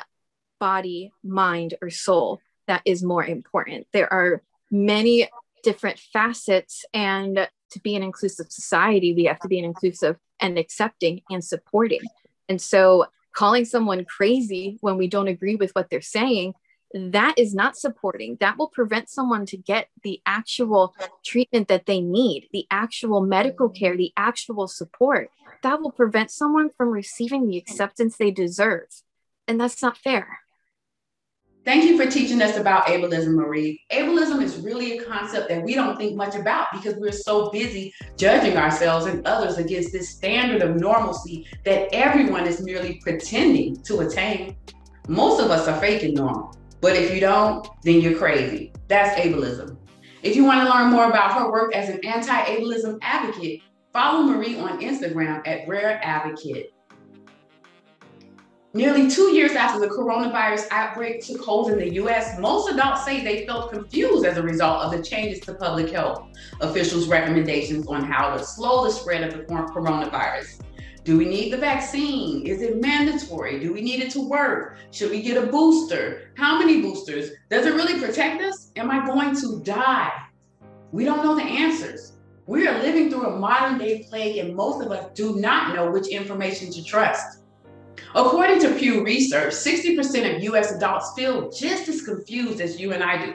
body 0.58 1.12
mind 1.24 1.74
or 1.82 1.90
soul 1.90 2.40
that 2.66 2.82
is 2.84 3.02
more 3.02 3.24
important. 3.24 3.86
There 3.92 4.10
are 4.12 4.42
many 4.70 5.28
different 5.62 5.98
facets 5.98 6.84
and 6.94 7.48
to 7.70 7.80
be 7.80 7.96
an 7.96 8.02
inclusive 8.02 8.46
society 8.50 9.14
we 9.14 9.24
have 9.24 9.40
to 9.40 9.48
be 9.48 9.58
an 9.58 9.64
inclusive 9.64 10.16
and 10.40 10.58
accepting 10.58 11.22
and 11.30 11.42
supporting. 11.44 12.00
And 12.48 12.60
so 12.60 13.06
calling 13.34 13.64
someone 13.64 14.04
crazy 14.04 14.78
when 14.80 14.96
we 14.96 15.08
don't 15.08 15.28
agree 15.28 15.56
with 15.56 15.70
what 15.72 15.88
they're 15.88 16.00
saying 16.00 16.54
that 16.94 17.34
is 17.38 17.54
not 17.54 17.76
supporting 17.76 18.36
that 18.40 18.58
will 18.58 18.68
prevent 18.68 19.08
someone 19.08 19.46
to 19.46 19.56
get 19.56 19.88
the 20.02 20.20
actual 20.26 20.94
treatment 21.24 21.68
that 21.68 21.86
they 21.86 22.00
need 22.00 22.48
the 22.52 22.66
actual 22.70 23.20
medical 23.20 23.68
mm-hmm. 23.68 23.78
care 23.78 23.96
the 23.96 24.12
actual 24.16 24.68
support 24.68 25.30
that 25.62 25.80
will 25.80 25.92
prevent 25.92 26.30
someone 26.30 26.70
from 26.70 26.88
receiving 26.88 27.46
the 27.46 27.56
acceptance 27.56 28.16
they 28.16 28.30
deserve 28.30 28.88
and 29.48 29.60
that's 29.60 29.82
not 29.82 29.96
fair 29.96 30.38
Thank 31.64 31.84
you 31.84 31.96
for 31.96 32.10
teaching 32.10 32.42
us 32.42 32.56
about 32.56 32.86
ableism, 32.86 33.34
Marie. 33.34 33.80
Ableism 33.92 34.42
is 34.42 34.56
really 34.56 34.98
a 34.98 35.04
concept 35.04 35.48
that 35.48 35.62
we 35.62 35.74
don't 35.74 35.96
think 35.96 36.16
much 36.16 36.34
about 36.34 36.72
because 36.72 36.96
we're 36.96 37.12
so 37.12 37.50
busy 37.50 37.94
judging 38.16 38.56
ourselves 38.56 39.06
and 39.06 39.24
others 39.24 39.58
against 39.58 39.92
this 39.92 40.08
standard 40.08 40.60
of 40.60 40.74
normalcy 40.74 41.46
that 41.64 41.88
everyone 41.94 42.48
is 42.48 42.60
merely 42.62 43.00
pretending 43.04 43.80
to 43.82 44.00
attain. 44.00 44.56
Most 45.06 45.40
of 45.40 45.52
us 45.52 45.68
are 45.68 45.78
faking 45.78 46.14
normal. 46.14 46.52
But 46.82 46.96
if 46.96 47.14
you 47.14 47.20
don't, 47.20 47.66
then 47.84 48.00
you're 48.00 48.18
crazy. 48.18 48.72
That's 48.88 49.18
ableism. 49.18 49.78
If 50.24 50.34
you 50.34 50.44
want 50.44 50.66
to 50.66 50.68
learn 50.68 50.90
more 50.90 51.08
about 51.08 51.32
her 51.38 51.50
work 51.50 51.74
as 51.76 51.88
an 51.88 52.04
anti 52.04 52.44
ableism 52.44 52.98
advocate, 53.02 53.60
follow 53.92 54.24
Marie 54.24 54.58
on 54.58 54.80
Instagram 54.80 55.46
at 55.46 55.66
Rare 55.68 56.00
Advocate. 56.02 56.74
Nearly 58.74 59.08
two 59.08 59.32
years 59.32 59.52
after 59.52 59.78
the 59.78 59.86
coronavirus 59.86 60.66
outbreak 60.72 61.24
took 61.24 61.40
hold 61.40 61.70
in 61.70 61.78
the 61.78 61.92
US, 62.02 62.36
most 62.40 62.72
adults 62.72 63.04
say 63.04 63.22
they 63.22 63.46
felt 63.46 63.70
confused 63.70 64.26
as 64.26 64.36
a 64.36 64.42
result 64.42 64.82
of 64.82 64.90
the 64.90 65.02
changes 65.04 65.38
to 65.40 65.54
public 65.54 65.90
health 65.92 66.30
officials' 66.62 67.06
recommendations 67.06 67.86
on 67.86 68.02
how 68.02 68.34
to 68.34 68.42
slow 68.42 68.84
the 68.84 68.90
spread 68.90 69.22
of 69.22 69.38
the 69.38 69.44
coronavirus. 69.44 70.58
Do 71.04 71.18
we 71.18 71.24
need 71.24 71.52
the 71.52 71.56
vaccine? 71.56 72.46
Is 72.46 72.62
it 72.62 72.80
mandatory? 72.80 73.58
Do 73.58 73.72
we 73.72 73.80
need 73.80 74.00
it 74.00 74.12
to 74.12 74.20
work? 74.20 74.76
Should 74.92 75.10
we 75.10 75.20
get 75.20 75.36
a 75.36 75.48
booster? 75.48 76.30
How 76.36 76.60
many 76.60 76.80
boosters? 76.80 77.30
Does 77.50 77.66
it 77.66 77.74
really 77.74 77.98
protect 77.98 78.40
us? 78.40 78.70
Am 78.76 78.88
I 78.88 79.04
going 79.04 79.34
to 79.40 79.60
die? 79.64 80.12
We 80.92 81.04
don't 81.04 81.24
know 81.24 81.34
the 81.34 81.42
answers. 81.42 82.12
We 82.46 82.68
are 82.68 82.80
living 82.82 83.10
through 83.10 83.26
a 83.26 83.36
modern 83.36 83.78
day 83.78 84.06
plague, 84.08 84.36
and 84.36 84.54
most 84.54 84.80
of 84.84 84.92
us 84.92 85.10
do 85.14 85.40
not 85.40 85.74
know 85.74 85.90
which 85.90 86.06
information 86.06 86.70
to 86.70 86.84
trust. 86.84 87.40
According 88.14 88.60
to 88.60 88.74
Pew 88.74 89.04
Research, 89.04 89.54
60% 89.54 90.36
of 90.36 90.42
US 90.54 90.70
adults 90.70 91.14
feel 91.16 91.50
just 91.50 91.88
as 91.88 92.02
confused 92.02 92.60
as 92.60 92.80
you 92.80 92.92
and 92.92 93.02
I 93.02 93.26
do. 93.26 93.34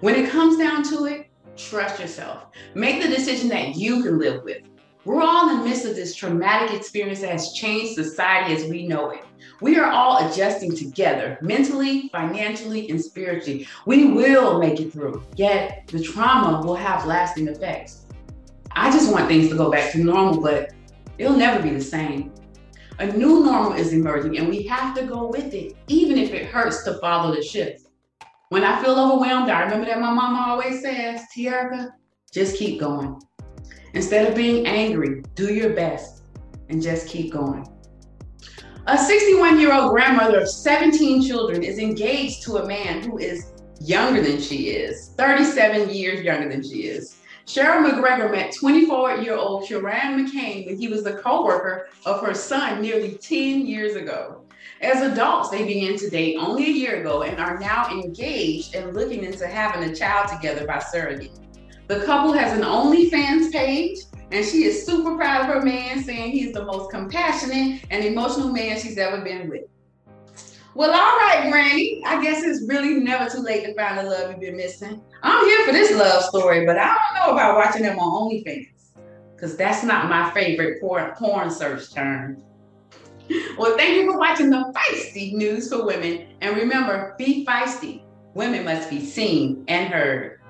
When 0.00 0.14
it 0.14 0.30
comes 0.30 0.56
down 0.56 0.82
to 0.84 1.04
it, 1.04 1.26
trust 1.54 2.00
yourself. 2.00 2.46
Make 2.74 3.02
the 3.02 3.08
decision 3.08 3.48
that 3.50 3.76
you 3.76 4.02
can 4.02 4.18
live 4.18 4.42
with. 4.42 4.62
We're 5.04 5.20
all 5.20 5.50
in 5.50 5.58
the 5.58 5.64
midst 5.64 5.84
of 5.84 5.94
this 5.94 6.14
traumatic 6.14 6.74
experience 6.74 7.20
that 7.20 7.30
has 7.30 7.52
changed 7.52 7.94
society 7.94 8.54
as 8.54 8.64
we 8.70 8.86
know 8.86 9.10
it. 9.10 9.22
We 9.60 9.76
are 9.76 9.90
all 9.90 10.26
adjusting 10.26 10.74
together, 10.74 11.36
mentally, 11.42 12.08
financially, 12.08 12.88
and 12.88 12.98
spiritually. 12.98 13.68
We 13.84 14.06
will 14.12 14.58
make 14.58 14.80
it 14.80 14.92
through, 14.92 15.22
yet 15.36 15.86
the 15.88 16.02
trauma 16.02 16.66
will 16.66 16.74
have 16.74 17.04
lasting 17.04 17.48
effects. 17.48 18.06
I 18.72 18.90
just 18.90 19.12
want 19.12 19.28
things 19.28 19.50
to 19.50 19.56
go 19.56 19.70
back 19.70 19.92
to 19.92 19.98
normal, 19.98 20.40
but 20.40 20.72
it'll 21.18 21.36
never 21.36 21.62
be 21.62 21.70
the 21.70 21.82
same. 21.82 22.32
A 22.98 23.06
new 23.06 23.44
normal 23.44 23.74
is 23.74 23.92
emerging, 23.92 24.38
and 24.38 24.48
we 24.48 24.62
have 24.68 24.96
to 24.96 25.04
go 25.04 25.26
with 25.26 25.52
it, 25.52 25.76
even 25.86 26.16
if 26.16 26.32
it 26.32 26.46
hurts 26.46 26.82
to 26.84 26.94
follow 26.94 27.34
the 27.34 27.42
shift. 27.42 27.88
When 28.48 28.64
I 28.64 28.82
feel 28.82 28.98
overwhelmed, 28.98 29.50
I 29.50 29.64
remember 29.64 29.84
that 29.86 30.00
my 30.00 30.12
mama 30.12 30.46
always 30.48 30.80
says, 30.80 31.20
Tierica, 31.36 31.90
just 32.32 32.56
keep 32.56 32.80
going. 32.80 33.20
Instead 33.94 34.28
of 34.28 34.34
being 34.34 34.66
angry, 34.66 35.22
do 35.34 35.54
your 35.54 35.70
best 35.70 36.24
and 36.68 36.82
just 36.82 37.08
keep 37.08 37.32
going. 37.32 37.66
A 38.86 38.98
61 38.98 39.60
year 39.60 39.72
old 39.72 39.92
grandmother 39.92 40.40
of 40.40 40.48
17 40.48 41.22
children 41.22 41.62
is 41.62 41.78
engaged 41.78 42.42
to 42.42 42.56
a 42.56 42.66
man 42.66 43.02
who 43.02 43.18
is 43.18 43.52
younger 43.80 44.20
than 44.20 44.40
she 44.40 44.70
is, 44.70 45.14
37 45.16 45.90
years 45.90 46.22
younger 46.22 46.48
than 46.48 46.62
she 46.62 46.88
is. 46.88 47.18
Cheryl 47.46 47.88
McGregor 47.88 48.30
met 48.30 48.54
24 48.54 49.18
year 49.18 49.36
old 49.36 49.64
Quran 49.64 50.26
McCain 50.26 50.66
when 50.66 50.76
he 50.76 50.88
was 50.88 51.04
the 51.04 51.14
co 51.14 51.44
worker 51.44 51.88
of 52.04 52.20
her 52.20 52.34
son 52.34 52.82
nearly 52.82 53.12
10 53.12 53.64
years 53.64 53.94
ago. 53.94 54.42
As 54.80 55.02
adults, 55.02 55.50
they 55.50 55.64
began 55.64 55.96
to 55.98 56.10
date 56.10 56.36
only 56.38 56.64
a 56.64 56.72
year 56.72 57.00
ago 57.00 57.22
and 57.22 57.38
are 57.38 57.58
now 57.58 57.88
engaged 57.90 58.74
and 58.74 58.94
looking 58.94 59.24
into 59.24 59.46
having 59.46 59.88
a 59.88 59.94
child 59.94 60.28
together 60.28 60.66
by 60.66 60.78
surrogate. 60.78 61.38
The 61.94 62.04
couple 62.04 62.32
has 62.32 62.58
an 62.58 62.64
OnlyFans 62.64 63.52
page, 63.52 63.98
and 64.32 64.44
she 64.44 64.64
is 64.64 64.84
super 64.84 65.14
proud 65.14 65.42
of 65.42 65.46
her 65.46 65.62
man, 65.62 66.02
saying 66.02 66.32
he's 66.32 66.52
the 66.52 66.64
most 66.64 66.90
compassionate 66.90 67.84
and 67.88 68.04
emotional 68.04 68.50
man 68.52 68.80
she's 68.80 68.98
ever 68.98 69.20
been 69.20 69.48
with. 69.48 69.62
Well, 70.74 70.90
all 70.90 71.18
right, 71.18 71.48
Granny. 71.52 72.02
I 72.04 72.20
guess 72.20 72.42
it's 72.42 72.68
really 72.68 72.94
never 72.94 73.30
too 73.30 73.42
late 73.42 73.64
to 73.66 73.74
find 73.76 73.96
the 73.96 74.10
love 74.10 74.32
you've 74.32 74.40
been 74.40 74.56
missing. 74.56 75.00
I'm 75.22 75.46
here 75.46 75.64
for 75.64 75.70
this 75.70 75.96
love 75.96 76.24
story, 76.24 76.66
but 76.66 76.76
I 76.78 76.96
don't 76.96 77.14
know 77.14 77.32
about 77.32 77.54
watching 77.54 77.82
them 77.82 77.96
on 78.00 78.28
OnlyFans 78.28 78.70
because 79.36 79.56
that's 79.56 79.84
not 79.84 80.10
my 80.10 80.32
favorite 80.32 80.80
porn, 80.80 81.12
porn 81.12 81.48
search 81.48 81.94
term. 81.94 82.42
Well, 83.56 83.76
thank 83.76 83.94
you 83.94 84.10
for 84.10 84.18
watching 84.18 84.50
the 84.50 84.74
Feisty 84.74 85.32
News 85.32 85.68
for 85.68 85.86
Women. 85.86 86.26
And 86.40 86.56
remember, 86.56 87.14
be 87.18 87.46
feisty. 87.46 88.02
Women 88.34 88.64
must 88.64 88.90
be 88.90 89.00
seen 89.06 89.64
and 89.68 89.94
heard. 89.94 90.40